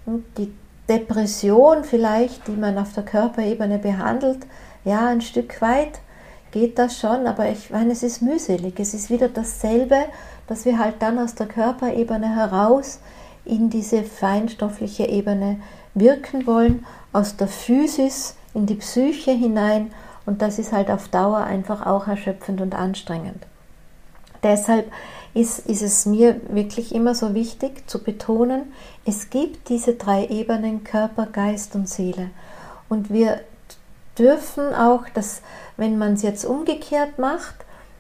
Und 0.07 0.25
die 0.39 0.51
Depression 0.89 1.85
vielleicht, 1.85 2.49
die 2.49 2.57
man 2.57 2.79
auf 2.79 2.95
der 2.95 3.05
Körperebene 3.05 3.79
behandelt, 3.79 4.47
ja, 4.87 5.09
ein 5.09 5.21
Stück 5.21 5.61
weit 5.61 6.01
geht 6.53 6.79
das 6.79 6.99
schon, 6.99 7.27
aber 7.27 7.51
ich 7.51 7.69
meine, 7.69 7.93
es 7.93 8.03
ist 8.03 8.23
mühselig. 8.23 8.81
Es 8.81 8.95
ist 8.95 9.11
wieder 9.11 9.29
dasselbe, 9.29 10.07
dass 10.47 10.65
wir 10.65 10.79
halt 10.79 11.03
dann 11.03 11.19
aus 11.19 11.35
der 11.35 11.49
Körperebene 11.49 12.35
heraus 12.35 12.99
in 13.45 13.69
diese 13.69 14.05
feinstoffliche 14.05 15.05
Ebene 15.05 15.61
wirken 15.93 16.47
wollen, 16.47 16.87
aus 17.13 17.37
der 17.37 17.49
Physis 17.49 18.37
in 18.55 18.65
die 18.65 18.77
Psyche 18.77 19.33
hinein 19.33 19.91
und 20.27 20.43
das 20.43 20.59
ist 20.59 20.73
halt 20.73 20.91
auf 20.91 21.09
Dauer 21.09 21.39
einfach 21.39 21.87
auch 21.87 22.07
erschöpfend 22.07 22.61
und 22.61 22.75
anstrengend. 22.75 23.47
Deshalb 24.43 24.91
ist, 25.35 25.61
ist 25.61 25.83
es 25.83 26.07
mir 26.07 26.41
wirklich 26.49 26.95
immer 26.95 27.15
so 27.15 27.35
wichtig 27.35 27.89
zu 27.89 28.03
betonen, 28.03 28.73
es 29.05 29.31
gibt 29.31 29.69
diese 29.69 29.95
drei 29.95 30.27
Ebenen 30.27 30.85
Körper, 30.85 31.27
Geist 31.27 31.75
und 31.75 31.89
Seele. 31.89 32.31
Und 32.89 33.11
wir 33.11 33.41
dürfen 34.19 34.75
auch, 34.75 35.09
dass, 35.15 35.43
wenn 35.77 35.99
man 35.99 36.15
es 36.15 36.23
jetzt 36.23 36.45
umgekehrt 36.45 37.19
macht, 37.19 37.55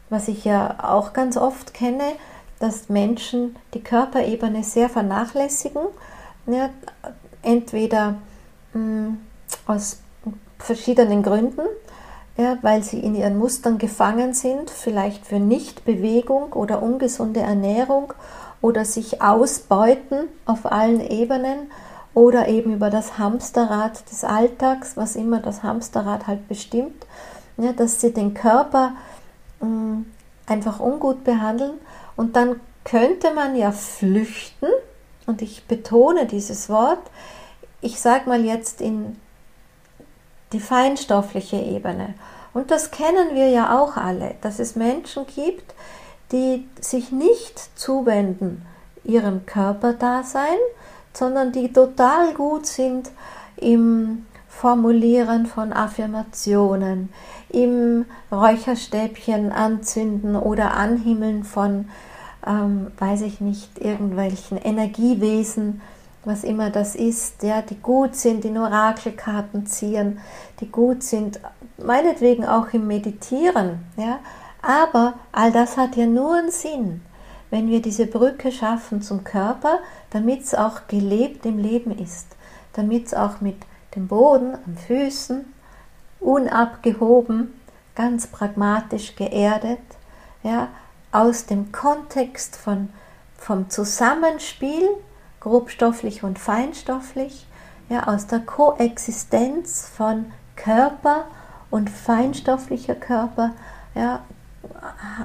was 0.08 0.28
ich 0.28 0.44
ja 0.44 0.76
auch 0.82 1.12
ganz 1.12 1.36
oft 1.36 1.72
kenne, 1.72 2.12
dass 2.58 2.88
Menschen 2.88 3.56
die 3.74 3.82
Körperebene 3.82 4.64
sehr 4.64 4.88
vernachlässigen, 4.88 5.82
ja, 6.46 6.70
entweder 7.42 8.16
mh, 8.74 8.80
mm, 8.80 9.18
aus 9.66 10.00
verschiedenen 10.58 11.22
Gründen, 11.22 11.62
ja, 12.40 12.56
weil 12.62 12.82
sie 12.82 12.98
in 12.98 13.14
ihren 13.14 13.38
Mustern 13.38 13.76
gefangen 13.76 14.32
sind, 14.32 14.70
vielleicht 14.70 15.26
für 15.26 15.38
Nichtbewegung 15.38 16.54
oder 16.54 16.82
ungesunde 16.82 17.40
Ernährung 17.40 18.14
oder 18.62 18.86
sich 18.86 19.20
ausbeuten 19.20 20.20
auf 20.46 20.64
allen 20.64 21.00
Ebenen 21.00 21.70
oder 22.14 22.48
eben 22.48 22.74
über 22.74 22.88
das 22.88 23.18
Hamsterrad 23.18 24.10
des 24.10 24.24
Alltags, 24.24 24.96
was 24.96 25.16
immer 25.16 25.40
das 25.40 25.62
Hamsterrad 25.62 26.26
halt 26.26 26.48
bestimmt, 26.48 27.06
ja, 27.58 27.72
dass 27.74 28.00
sie 28.00 28.12
den 28.12 28.32
Körper 28.32 28.94
mh, 29.60 29.68
mm, 29.68 30.06
einfach 30.46 30.80
ungut 30.80 31.24
behandeln. 31.24 31.74
Und 32.16 32.36
dann 32.36 32.58
könnte 32.84 33.34
man 33.34 33.54
ja 33.54 33.70
flüchten, 33.70 34.68
und 35.26 35.42
ich 35.42 35.66
betone 35.66 36.26
dieses 36.26 36.70
Wort, 36.70 37.02
ich 37.82 38.00
sage 38.00 38.28
mal 38.28 38.44
jetzt 38.44 38.80
in 38.80 39.16
die 40.52 40.60
feinstoffliche 40.60 41.56
Ebene. 41.56 42.14
Und 42.52 42.70
das 42.70 42.90
kennen 42.90 43.34
wir 43.34 43.48
ja 43.48 43.78
auch 43.78 43.96
alle, 43.96 44.34
dass 44.40 44.58
es 44.58 44.76
Menschen 44.76 45.26
gibt, 45.26 45.74
die 46.32 46.68
sich 46.80 47.12
nicht 47.12 47.78
zuwenden 47.78 48.66
ihrem 49.04 49.46
Körperdasein, 49.46 50.58
sondern 51.12 51.52
die 51.52 51.72
total 51.72 52.34
gut 52.34 52.66
sind 52.66 53.10
im 53.56 54.26
Formulieren 54.48 55.46
von 55.46 55.72
Affirmationen, 55.72 57.10
im 57.48 58.04
Räucherstäbchen 58.30 59.52
anzünden 59.52 60.36
oder 60.36 60.74
anhimmeln 60.74 61.44
von, 61.44 61.88
ähm, 62.46 62.88
weiß 62.98 63.22
ich 63.22 63.40
nicht, 63.40 63.78
irgendwelchen 63.78 64.58
Energiewesen, 64.58 65.80
was 66.24 66.44
immer 66.44 66.70
das 66.70 66.94
ist, 66.94 67.42
ja, 67.42 67.62
die 67.62 67.80
gut 67.80 68.14
sind, 68.14 68.44
die 68.44 68.56
Orakelkarten 68.56 69.66
ziehen, 69.66 70.20
die 70.60 70.70
gut 70.70 71.02
sind, 71.02 71.40
meinetwegen 71.78 72.44
auch 72.44 72.72
im 72.72 72.86
Meditieren, 72.86 73.80
ja, 73.96 74.18
aber 74.62 75.14
all 75.32 75.50
das 75.52 75.76
hat 75.76 75.96
ja 75.96 76.06
nur 76.06 76.34
einen 76.34 76.50
Sinn, 76.50 77.02
wenn 77.48 77.68
wir 77.68 77.80
diese 77.80 78.06
Brücke 78.06 78.52
schaffen 78.52 79.02
zum 79.02 79.24
Körper, 79.24 79.78
damit 80.10 80.42
es 80.42 80.54
auch 80.54 80.86
gelebt 80.88 81.46
im 81.46 81.58
Leben 81.58 81.96
ist, 81.96 82.26
damit 82.74 83.06
es 83.06 83.14
auch 83.14 83.40
mit 83.40 83.56
dem 83.96 84.06
Boden 84.06 84.54
am 84.54 84.76
Füßen 84.76 85.44
unabgehoben, 86.20 87.54
ganz 87.94 88.26
pragmatisch 88.26 89.16
geerdet, 89.16 89.80
ja, 90.42 90.68
aus 91.12 91.46
dem 91.46 91.72
Kontext 91.72 92.56
von, 92.56 92.90
vom 93.36 93.68
Zusammenspiel, 93.68 94.88
grobstofflich 95.40 96.22
und 96.22 96.38
feinstofflich, 96.38 97.46
ja, 97.88 98.06
aus 98.06 98.26
der 98.26 98.40
Koexistenz 98.40 99.88
von 99.88 100.26
Körper 100.56 101.24
und 101.70 101.90
feinstofflicher 101.90 102.94
Körper, 102.94 103.52
ja, 103.94 104.20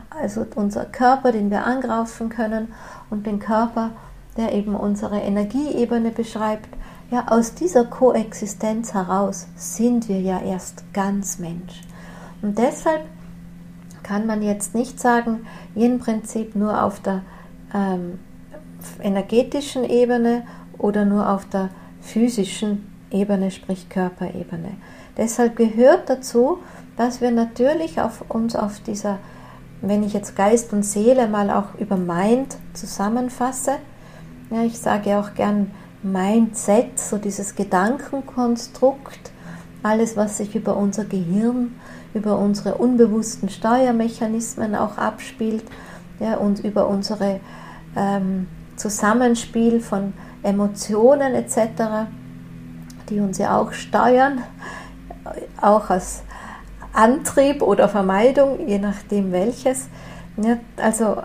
also 0.10 0.46
unser 0.56 0.86
Körper, 0.86 1.32
den 1.32 1.52
wir 1.52 1.66
angreifen 1.66 2.30
können 2.30 2.74
und 3.10 3.26
den 3.28 3.40
Körper, 3.40 3.92
der 4.38 4.54
eben 4.54 4.76
unsere 4.76 5.20
Energieebene 5.20 6.12
beschreibt, 6.12 6.70
ja, 7.12 7.26
aus 7.28 7.54
dieser 7.54 7.86
Koexistenz 7.86 8.94
heraus 8.94 9.48
sind 9.56 10.10
wir 10.10 10.20
ja 10.22 10.40
erst 10.42 10.92
ganz 10.94 11.38
Mensch. 11.38 11.82
Und 12.42 12.58
deshalb 12.58 13.02
kann 14.02 14.26
man 14.26 14.42
jetzt 14.42 14.74
nicht 14.74 15.00
sagen, 15.00 15.46
Yin-Prinzip 15.76 16.56
nur 16.56 16.84
auf 16.84 17.00
der 17.00 17.22
ähm, 17.74 18.20
energetischen 19.02 19.84
Ebene 19.84 20.44
oder 20.78 21.06
nur 21.06 21.30
auf 21.30 21.46
der 21.46 21.70
physischen 22.02 22.92
Ebene, 23.12 23.52
sprich 23.52 23.90
Körperebene. 23.90 24.72
Deshalb 25.18 25.56
gehört 25.56 26.10
dazu, 26.10 26.60
dass 26.98 27.22
wir 27.22 27.32
natürlich 27.32 28.02
auf 28.02 28.24
uns 28.30 28.56
auf 28.56 28.80
dieser, 28.82 29.20
wenn 29.82 30.04
ich 30.04 30.14
jetzt 30.14 30.36
Geist 30.36 30.74
und 30.74 30.84
Seele 30.84 31.28
mal 31.28 31.50
auch 31.50 31.80
über 31.80 31.98
Mind 31.98 32.58
zusammenfasse, 32.74 33.78
ja, 34.52 34.64
ich 34.64 34.78
sage 34.78 35.18
auch 35.18 35.34
gern 35.34 35.72
Mindset, 36.04 37.00
so 37.00 37.18
dieses 37.18 37.56
Gedankenkonstrukt, 37.56 39.32
alles, 39.82 40.16
was 40.16 40.38
sich 40.38 40.56
über 40.56 40.78
unser 40.78 41.06
Gehirn, 41.06 41.80
über 42.14 42.38
unsere 42.38 42.76
unbewussten 42.76 43.50
Steuermechanismen 43.50 44.76
auch 44.76 44.98
abspielt 44.98 45.64
ja, 46.20 46.38
und 46.38 46.60
über 46.64 46.88
unsere 46.88 47.40
ähm, 47.96 48.48
Zusammenspiel 48.76 49.80
von 49.80 50.14
Emotionen 50.44 51.34
etc., 51.34 52.08
die 53.10 53.20
uns 53.20 53.38
ja 53.38 53.58
auch 53.58 53.72
steuern, 53.74 54.44
auch 55.62 55.90
als 55.90 56.24
Antrieb 56.94 57.62
oder 57.62 57.90
Vermeidung, 57.90 58.68
je 58.68 58.80
nachdem 58.80 59.32
welches. 59.32 59.88
Ja, 60.38 60.58
also 60.78 61.18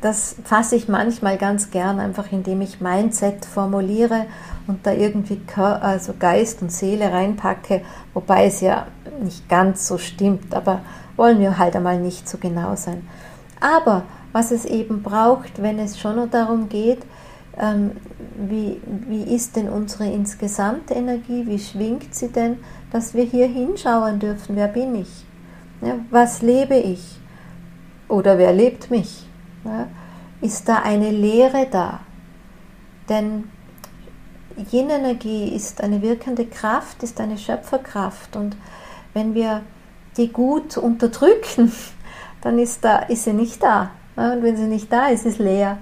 das 0.00 0.36
fasse 0.44 0.76
ich 0.76 0.88
manchmal 0.88 1.38
ganz 1.38 1.70
gern, 1.70 1.98
einfach 1.98 2.30
indem 2.30 2.60
ich 2.60 2.80
Mindset 2.80 3.44
formuliere 3.44 4.26
und 4.66 4.86
da 4.86 4.92
irgendwie 4.92 5.40
also 5.56 6.14
Geist 6.18 6.62
und 6.62 6.70
Seele 6.70 7.12
reinpacke, 7.12 7.82
wobei 8.14 8.46
es 8.46 8.60
ja 8.60 8.86
nicht 9.20 9.48
ganz 9.48 9.88
so 9.88 9.98
stimmt, 9.98 10.54
aber 10.54 10.82
wollen 11.16 11.40
wir 11.40 11.58
halt 11.58 11.74
einmal 11.74 11.98
nicht 11.98 12.28
so 12.28 12.38
genau 12.38 12.76
sein. 12.76 13.08
Aber 13.60 14.04
was 14.32 14.50
es 14.50 14.64
eben 14.64 15.02
braucht, 15.02 15.62
wenn 15.62 15.78
es 15.78 15.98
schon 15.98 16.30
darum 16.30 16.68
geht, 16.68 17.00
ähm, 17.58 17.92
wie, 18.36 18.80
wie 19.08 19.34
ist 19.34 19.56
denn 19.56 19.68
unsere 19.68 20.10
insgesamte 20.10 20.94
Energie, 20.94 21.46
wie 21.46 21.58
schwingt 21.58 22.14
sie 22.14 22.28
denn, 22.28 22.58
dass 22.92 23.14
wir 23.14 23.24
hier 23.24 23.46
hinschauen 23.46 24.18
dürfen, 24.18 24.56
wer 24.56 24.68
bin 24.68 24.94
ich, 24.94 25.24
was 26.10 26.42
lebe 26.42 26.76
ich 26.76 27.18
oder 28.08 28.38
wer 28.38 28.52
lebt 28.52 28.90
mich. 28.90 29.26
Ist 30.40 30.68
da 30.68 30.82
eine 30.82 31.10
Lehre 31.10 31.66
da? 31.70 32.00
Denn 33.08 33.44
Yin-Energie 34.70 35.54
ist 35.54 35.82
eine 35.82 36.02
wirkende 36.02 36.46
Kraft, 36.46 37.02
ist 37.02 37.20
eine 37.20 37.38
Schöpferkraft 37.38 38.36
und 38.36 38.56
wenn 39.14 39.34
wir 39.34 39.62
die 40.16 40.32
gut 40.32 40.76
unterdrücken, 40.76 41.72
dann 42.40 42.58
ist, 42.58 42.84
da, 42.84 42.98
ist 42.98 43.24
sie 43.24 43.32
nicht 43.32 43.62
da. 43.62 43.90
Und 44.18 44.42
wenn 44.42 44.56
sie 44.56 44.66
nicht 44.66 44.92
da 44.92 45.06
ist, 45.06 45.26
ist 45.26 45.38
leer. 45.38 45.78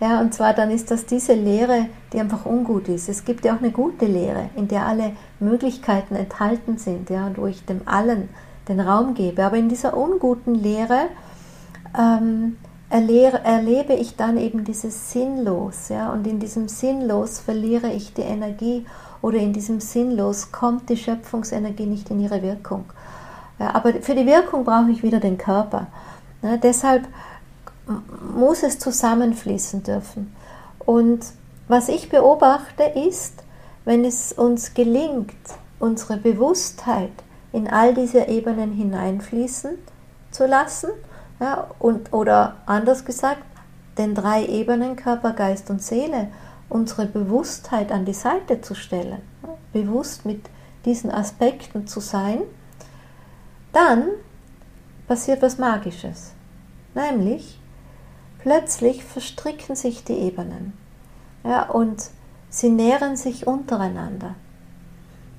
Ja, 0.00 0.20
und 0.20 0.34
zwar 0.34 0.54
dann 0.54 0.70
ist 0.70 0.90
das 0.90 1.06
diese 1.06 1.34
Lehre, 1.34 1.86
die 2.12 2.20
einfach 2.20 2.46
ungut 2.46 2.88
ist. 2.88 3.08
Es 3.08 3.24
gibt 3.24 3.44
ja 3.44 3.54
auch 3.54 3.60
eine 3.60 3.70
gute 3.70 4.06
Lehre, 4.06 4.50
in 4.54 4.68
der 4.68 4.86
alle 4.86 5.12
Möglichkeiten 5.40 6.14
enthalten 6.14 6.78
sind, 6.78 7.10
ja, 7.10 7.26
und 7.26 7.38
wo 7.38 7.46
ich 7.46 7.64
dem 7.64 7.82
allen 7.86 8.28
den 8.68 8.80
Raum 8.80 9.14
gebe. 9.14 9.44
Aber 9.44 9.56
in 9.56 9.68
dieser 9.68 9.96
unguten 9.96 10.54
Lehre 10.54 11.06
ähm, 11.98 12.56
erlebe 12.90 13.94
ich 13.94 14.16
dann 14.16 14.36
eben 14.36 14.64
dieses 14.64 15.12
Sinnlos, 15.12 15.88
ja, 15.88 16.12
und 16.12 16.26
in 16.26 16.38
diesem 16.38 16.68
Sinnlos 16.68 17.40
verliere 17.40 17.90
ich 17.92 18.14
die 18.14 18.22
Energie 18.22 18.86
oder 19.22 19.38
in 19.38 19.52
diesem 19.52 19.80
Sinnlos 19.80 20.52
kommt 20.52 20.90
die 20.90 20.96
Schöpfungsenergie 20.96 21.86
nicht 21.86 22.10
in 22.10 22.20
ihre 22.20 22.42
Wirkung. 22.42 22.84
Ja, 23.58 23.74
aber 23.74 23.94
für 23.94 24.14
die 24.14 24.26
Wirkung 24.26 24.64
brauche 24.64 24.90
ich 24.90 25.02
wieder 25.02 25.18
den 25.18 25.38
Körper. 25.38 25.86
Ja, 26.42 26.56
deshalb 26.58 27.08
muss 28.34 28.62
es 28.62 28.78
zusammenfließen 28.78 29.82
dürfen. 29.82 30.34
Und 30.78 31.24
was 31.68 31.88
ich 31.88 32.08
beobachte 32.08 32.82
ist, 32.82 33.42
wenn 33.84 34.04
es 34.04 34.32
uns 34.32 34.74
gelingt, 34.74 35.34
unsere 35.78 36.16
Bewusstheit 36.16 37.12
in 37.52 37.68
all 37.68 37.94
diese 37.94 38.26
Ebenen 38.28 38.72
hineinfließen 38.72 39.78
zu 40.30 40.46
lassen, 40.46 40.90
ja, 41.40 41.68
und, 41.78 42.12
oder 42.12 42.56
anders 42.66 43.04
gesagt, 43.04 43.42
den 43.98 44.14
drei 44.14 44.46
Ebenen 44.46 44.96
Körper, 44.96 45.32
Geist 45.32 45.70
und 45.70 45.82
Seele, 45.82 46.28
unsere 46.68 47.06
Bewusstheit 47.06 47.92
an 47.92 48.04
die 48.04 48.14
Seite 48.14 48.60
zu 48.60 48.74
stellen, 48.74 49.20
bewusst 49.72 50.24
mit 50.24 50.48
diesen 50.84 51.10
Aspekten 51.10 51.86
zu 51.86 52.00
sein, 52.00 52.40
dann 53.72 54.04
passiert 55.06 55.42
was 55.42 55.58
Magisches. 55.58 56.32
Nämlich, 56.94 57.58
plötzlich 58.44 59.02
verstricken 59.02 59.74
sich 59.74 60.04
die 60.04 60.18
Ebenen 60.18 60.74
ja, 61.44 61.62
und 61.62 62.10
sie 62.50 62.68
nähren 62.68 63.16
sich 63.16 63.46
untereinander. 63.46 64.34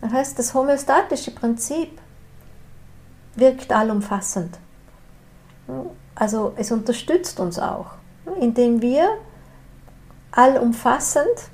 Das 0.01 0.11
heißt, 0.11 0.39
das 0.39 0.55
homöostatische 0.55 1.29
Prinzip 1.29 1.99
wirkt 3.35 3.71
allumfassend. 3.71 4.57
Also 6.15 6.53
es 6.55 6.71
unterstützt 6.71 7.39
uns 7.39 7.59
auch, 7.59 7.91
indem 8.39 8.81
wir 8.81 9.07
allumfassend 10.31 11.51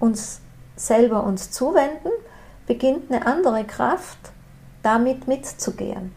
uns 0.00 0.40
selber 0.76 1.24
uns 1.24 1.50
zuwenden, 1.50 2.10
beginnt 2.66 3.12
eine 3.12 3.26
andere 3.26 3.64
Kraft 3.64 4.18
damit 4.82 5.28
mitzugehen. 5.28 6.14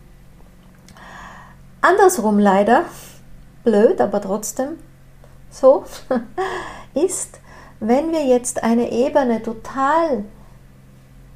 Andersrum 1.81 2.39
leider, 2.39 2.85
blöd, 3.67 3.99
aber 3.99 4.21
trotzdem 4.21 4.77
so, 5.51 5.83
ist, 6.93 7.39
wenn 7.81 8.13
wir 8.13 8.25
jetzt 8.25 8.63
eine 8.63 8.91
Ebene 8.91 9.43
total 9.43 10.23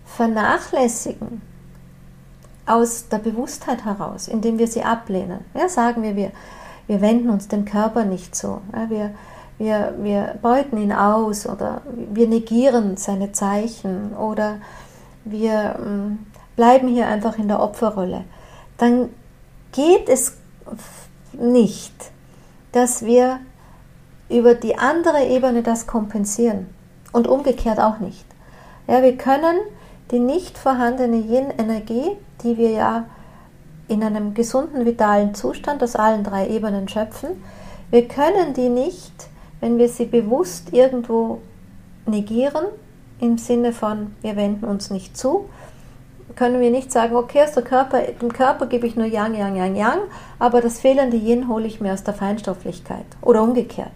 vernachlässigen, 0.06 1.42
aus 2.66 3.10
der 3.10 3.18
Bewusstheit 3.18 3.84
heraus, 3.84 4.30
indem 4.30 4.58
wir 4.58 4.68
sie 4.68 4.84
ablehnen. 4.84 5.40
Ja, 5.54 5.68
sagen 5.68 6.04
wir, 6.04 6.16
wir, 6.16 6.32
wir 6.88 7.02
wenden 7.02 7.30
uns 7.30 7.50
dem 7.50 7.66
Körper 7.66 8.06
nicht 8.06 8.34
so. 8.36 8.62
Ja, 8.74 8.90
wir, 8.90 9.12
wir, 9.58 9.96
wir 9.98 10.36
beuten 10.42 10.78
ihn 10.78 10.94
aus 10.94 11.46
oder 11.46 11.82
wir 11.86 12.28
negieren 12.28 12.96
seine 12.96 13.34
Zeichen 13.34 14.14
oder 14.14 14.60
wir 15.26 15.76
ähm, 15.86 16.20
bleiben 16.56 16.88
hier 16.88 17.08
einfach 17.08 17.38
in 17.38 17.50
der 17.50 17.60
Opferrolle. 17.60 18.24
Dann 18.78 19.10
geht 19.74 20.08
es 20.08 20.38
nicht, 21.34 21.94
dass 22.72 23.06
wir 23.06 23.40
über 24.30 24.56
die 24.56 24.78
andere 24.78 25.26
Ebene 25.26 25.62
das 25.64 25.88
kompensieren 25.88 26.68
und 27.12 27.28
umgekehrt 27.28 27.80
auch 27.80 28.00
nicht. 28.00 28.26
Ja, 28.88 29.04
wir 29.04 29.18
können 29.18 29.58
die 30.12 30.20
nicht 30.20 30.58
vorhandene 30.58 31.18
Yin-Energie, 31.18 32.18
die 32.44 32.58
wir 32.58 32.72
ja 32.72 33.06
in 33.88 34.04
einem 34.04 34.34
gesunden, 34.34 34.86
vitalen 34.86 35.36
Zustand 35.36 35.84
aus 35.84 35.96
allen 35.96 36.24
drei 36.24 36.48
Ebenen 36.48 36.88
schöpfen, 36.88 37.30
wir 37.90 38.08
können 38.08 38.54
die 38.54 38.70
nicht, 38.70 39.12
wenn 39.60 39.78
wir 39.78 39.90
sie 39.90 40.06
bewusst 40.06 40.72
irgendwo 40.72 41.42
negieren, 42.06 42.66
im 43.20 43.38
Sinne 43.38 43.74
von, 43.74 44.16
wir 44.22 44.38
wenden 44.38 44.66
uns 44.66 44.90
nicht 44.90 45.18
zu, 45.18 45.50
können 46.36 46.62
wir 46.62 46.72
nicht 46.72 46.92
sagen, 46.92 47.16
okay, 47.16 47.44
aus 47.44 47.54
der 47.54 47.64
Körper, 47.64 48.02
dem 48.02 48.32
Körper 48.32 48.66
gebe 48.66 48.88
ich 48.88 48.96
nur 48.96 49.06
Yang, 49.06 49.36
Yang, 49.36 49.56
Yang, 49.56 49.76
Yang, 49.76 50.00
aber 50.40 50.62
das 50.62 50.80
fehlende 50.80 51.18
Yin 51.18 51.48
hole 51.48 51.68
ich 51.68 51.82
mir 51.82 51.94
aus 51.94 52.04
der 52.04 52.14
Feinstofflichkeit 52.14 53.06
oder 53.22 53.44
umgekehrt. 53.44 53.92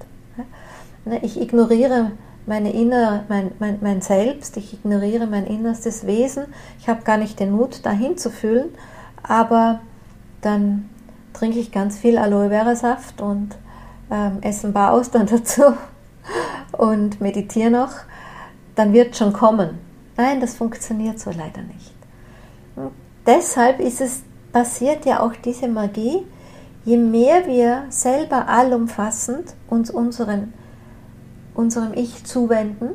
Ne, 1.05 1.19
ich 1.21 1.39
ignoriere 1.39 2.11
meine 2.47 2.73
innere, 2.73 3.23
mein, 3.27 3.51
mein, 3.59 3.77
mein 3.81 4.01
Selbst, 4.01 4.57
ich 4.57 4.73
ignoriere 4.73 5.27
mein 5.27 5.45
innerstes 5.45 6.05
Wesen, 6.05 6.45
ich 6.79 6.89
habe 6.89 7.03
gar 7.03 7.17
nicht 7.17 7.39
den 7.39 7.51
Mut, 7.51 7.85
dahin 7.85 8.17
zu 8.17 8.29
fühlen, 8.29 8.69
aber 9.23 9.79
dann 10.41 10.89
trinke 11.33 11.59
ich 11.59 11.71
ganz 11.71 11.97
viel 11.97 12.17
Aloe 12.17 12.49
Vera 12.49 12.75
Saft 12.75 13.21
und 13.21 13.55
ähm, 14.11 14.37
esse 14.41 14.67
ein 14.67 14.73
paar 14.73 14.93
Austern 14.93 15.27
dazu 15.29 15.73
und 16.71 17.21
meditiere 17.21 17.71
noch, 17.71 17.91
dann 18.75 18.93
wird 18.93 19.15
schon 19.15 19.33
kommen. 19.33 19.79
Nein, 20.17 20.39
das 20.39 20.55
funktioniert 20.55 21.19
so 21.19 21.31
leider 21.31 21.61
nicht. 21.61 21.94
Deshalb 23.25 23.79
ist 23.79 24.01
es, 24.01 24.23
passiert 24.51 25.05
ja 25.05 25.19
auch 25.19 25.33
diese 25.33 25.67
Magie, 25.67 26.25
je 26.85 26.97
mehr 26.97 27.45
wir 27.47 27.85
selber 27.89 28.47
allumfassend 28.47 29.53
uns 29.67 29.91
unseren 29.91 30.53
unserem 31.55 31.93
Ich 31.93 32.23
zuwenden. 32.25 32.89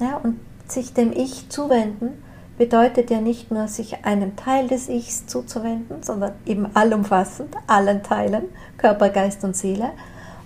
Ja, 0.00 0.16
und 0.16 0.40
sich 0.66 0.92
dem 0.92 1.12
Ich 1.12 1.48
zuwenden 1.48 2.22
bedeutet 2.58 3.10
ja 3.10 3.20
nicht 3.20 3.50
nur, 3.50 3.68
sich 3.68 4.04
einem 4.04 4.34
Teil 4.34 4.66
des 4.68 4.88
Ichs 4.88 5.26
zuzuwenden, 5.26 6.02
sondern 6.02 6.32
eben 6.46 6.74
allumfassend, 6.74 7.54
allen 7.66 8.02
Teilen, 8.02 8.44
Körper, 8.78 9.10
Geist 9.10 9.44
und 9.44 9.54
Seele. 9.54 9.90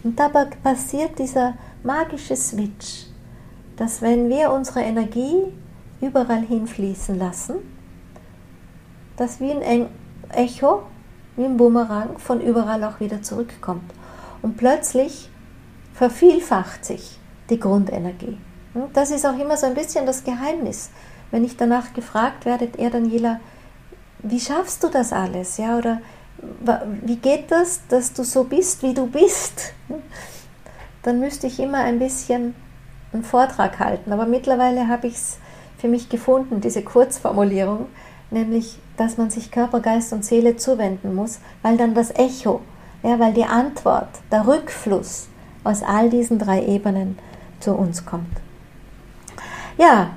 Und 0.02 0.18
dabei 0.18 0.46
passiert 0.62 1.18
dieser 1.18 1.54
magische 1.82 2.36
Switch, 2.36 3.06
dass 3.76 4.02
wenn 4.02 4.28
wir 4.28 4.50
unsere 4.50 4.80
Energie 4.80 5.44
überall 6.00 6.42
hinfließen 6.42 7.18
lassen, 7.18 7.56
dass 9.20 9.38
wie 9.38 9.52
ein 9.52 9.86
Echo, 10.30 10.82
wie 11.36 11.44
ein 11.44 11.58
Bumerang 11.58 12.18
von 12.18 12.40
überall 12.40 12.82
auch 12.84 13.00
wieder 13.00 13.20
zurückkommt. 13.20 13.92
Und 14.40 14.56
plötzlich 14.56 15.28
vervielfacht 15.92 16.86
sich 16.86 17.18
die 17.50 17.60
Grundenergie. 17.60 18.38
Das 18.94 19.10
ist 19.10 19.26
auch 19.26 19.38
immer 19.38 19.58
so 19.58 19.66
ein 19.66 19.74
bisschen 19.74 20.06
das 20.06 20.24
Geheimnis. 20.24 20.88
Wenn 21.30 21.44
ich 21.44 21.58
danach 21.58 21.92
gefragt 21.92 22.46
werde, 22.46 22.70
er 22.78 22.88
Daniela, 22.88 23.40
wie 24.22 24.40
schaffst 24.40 24.82
du 24.84 24.88
das 24.88 25.12
alles? 25.12 25.58
Ja, 25.58 25.76
oder 25.76 26.00
wie 27.02 27.16
geht 27.16 27.50
das, 27.50 27.82
dass 27.88 28.14
du 28.14 28.24
so 28.24 28.44
bist, 28.44 28.82
wie 28.82 28.94
du 28.94 29.06
bist? 29.06 29.74
Dann 31.02 31.20
müsste 31.20 31.46
ich 31.46 31.60
immer 31.60 31.80
ein 31.80 31.98
bisschen 31.98 32.54
einen 33.12 33.24
Vortrag 33.24 33.80
halten. 33.80 34.14
Aber 34.14 34.24
mittlerweile 34.24 34.88
habe 34.88 35.08
ich 35.08 35.16
es 35.16 35.36
für 35.76 35.88
mich 35.88 36.08
gefunden, 36.08 36.62
diese 36.62 36.80
Kurzformulierung, 36.82 37.86
nämlich, 38.30 38.78
dass 38.96 39.16
man 39.16 39.30
sich 39.30 39.50
Körper, 39.50 39.80
Geist 39.80 40.12
und 40.12 40.24
Seele 40.24 40.56
zuwenden 40.56 41.14
muss, 41.14 41.40
weil 41.62 41.76
dann 41.76 41.94
das 41.94 42.10
Echo, 42.14 42.60
ja, 43.02 43.18
weil 43.18 43.32
die 43.32 43.44
Antwort, 43.44 44.08
der 44.30 44.46
Rückfluss 44.46 45.28
aus 45.64 45.82
all 45.82 46.10
diesen 46.10 46.38
drei 46.38 46.64
Ebenen 46.64 47.18
zu 47.60 47.72
uns 47.72 48.04
kommt. 48.06 48.36
Ja, 49.76 50.10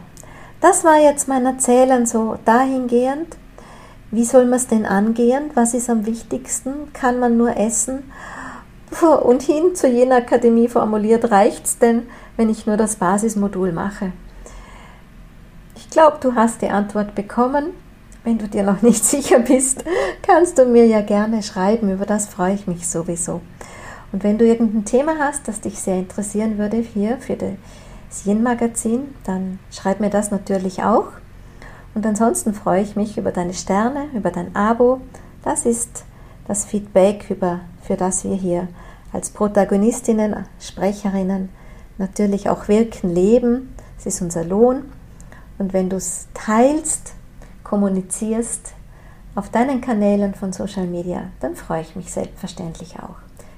das 0.61 0.83
war 0.83 0.97
jetzt 0.97 1.27
mein 1.27 1.45
Erzählen 1.45 2.05
so 2.05 2.37
dahingehend. 2.45 3.37
Wie 4.11 4.25
soll 4.25 4.45
man 4.45 4.55
es 4.55 4.67
denn 4.67 4.85
angehen? 4.85 5.51
Was 5.55 5.73
ist 5.73 5.89
am 5.89 6.05
wichtigsten? 6.05 6.93
Kann 6.93 7.19
man 7.19 7.37
nur 7.37 7.57
essen? 7.57 8.11
Und 9.23 9.41
hin 9.41 9.73
zu 9.75 9.87
jener 9.87 10.17
Akademie 10.17 10.67
formuliert, 10.67 11.31
reicht 11.31 11.65
es 11.65 11.79
denn, 11.79 12.03
wenn 12.37 12.49
ich 12.49 12.67
nur 12.67 12.77
das 12.77 12.97
Basismodul 12.97 13.71
mache? 13.71 14.11
Ich 15.75 15.89
glaube, 15.89 16.17
du 16.21 16.35
hast 16.35 16.61
die 16.61 16.69
Antwort 16.69 17.15
bekommen. 17.15 17.71
Wenn 18.23 18.37
du 18.37 18.47
dir 18.47 18.63
noch 18.63 18.81
nicht 18.81 19.03
sicher 19.05 19.39
bist, 19.39 19.83
kannst 20.21 20.57
du 20.57 20.65
mir 20.65 20.85
ja 20.85 21.01
gerne 21.01 21.43
schreiben. 21.43 21.91
Über 21.91 22.05
das 22.05 22.27
freue 22.27 22.53
ich 22.53 22.67
mich 22.67 22.87
sowieso. 22.87 23.41
Und 24.11 24.23
wenn 24.23 24.37
du 24.37 24.45
irgendein 24.45 24.85
Thema 24.85 25.17
hast, 25.19 25.47
das 25.47 25.59
dich 25.59 25.79
sehr 25.79 25.97
interessieren 25.97 26.57
würde 26.57 26.77
hier 26.77 27.17
für 27.17 27.35
das 27.35 28.25
Yin-Magazin, 28.25 29.15
dann 29.23 29.59
schreib 29.71 29.99
mir 29.99 30.09
das 30.09 30.31
natürlich 30.31 30.83
auch. 30.83 31.07
Und 31.95 32.05
ansonsten 32.05 32.53
freue 32.53 32.81
ich 32.81 32.95
mich 32.95 33.17
über 33.17 33.31
deine 33.31 33.53
Sterne, 33.53 34.05
über 34.13 34.31
dein 34.31 34.55
Abo. 34.55 35.01
Das 35.43 35.65
ist 35.65 36.05
das 36.47 36.65
Feedback, 36.65 37.25
über, 37.29 37.61
für 37.81 37.97
das 37.97 38.23
wir 38.23 38.35
hier 38.35 38.67
als 39.11 39.29
Protagonistinnen, 39.29 40.45
Sprecherinnen 40.59 41.49
natürlich 41.97 42.49
auch 42.49 42.67
wirken, 42.67 43.13
leben. 43.13 43.75
Es 43.97 44.05
ist 44.05 44.21
unser 44.21 44.43
Lohn. 44.43 44.83
Und 45.59 45.73
wenn 45.73 45.89
du 45.89 45.97
es 45.97 46.27
teilst, 46.33 47.13
kommunizierst 47.73 48.71
auf 49.33 49.49
deinen 49.49 49.81
Kanälen 49.81 50.35
von 50.35 50.53
Social 50.53 50.85
Media, 50.85 51.31
dann 51.39 51.55
freue 51.55 51.81
ich 51.81 51.95
mich 51.95 52.13
selbstverständlich 52.13 52.97
auch. 52.99 53.15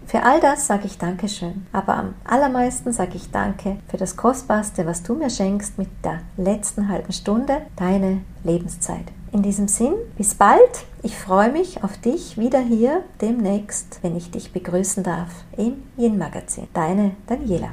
Für 0.08 0.24
all 0.24 0.40
das 0.40 0.68
sage 0.68 0.86
ich 0.86 0.98
Dankeschön, 0.98 1.68
aber 1.74 1.98
am 1.98 2.14
allermeisten 2.24 2.94
sage 2.94 3.16
ich 3.16 3.30
Danke 3.32 3.76
für 3.90 3.98
das 3.98 4.16
Kostbarste, 4.16 4.86
was 4.86 5.04
du 5.04 5.16
mir 5.16 5.30
schenkst 5.30 5.78
mit 5.78 5.90
der 6.06 6.22
letzten 6.38 6.88
halben 6.88 7.12
Stunde, 7.12 7.64
deine 7.76 8.22
Lebenszeit. 8.46 9.04
In 9.34 9.42
diesem 9.42 9.68
Sinn, 9.68 9.96
bis 10.18 10.34
bald. 10.34 10.86
Ich 11.04 11.18
freue 11.18 11.52
mich 11.52 11.84
auf 11.84 11.98
dich 11.98 12.38
wieder 12.38 12.60
hier 12.62 13.04
demnächst, 13.20 14.00
wenn 14.02 14.16
ich 14.16 14.32
dich 14.32 14.54
begrüßen 14.54 15.04
darf 15.04 15.44
im 15.58 15.84
Yin 15.98 16.18
Magazin. 16.18 16.70
Deine 16.74 17.18
Daniela. 17.28 17.68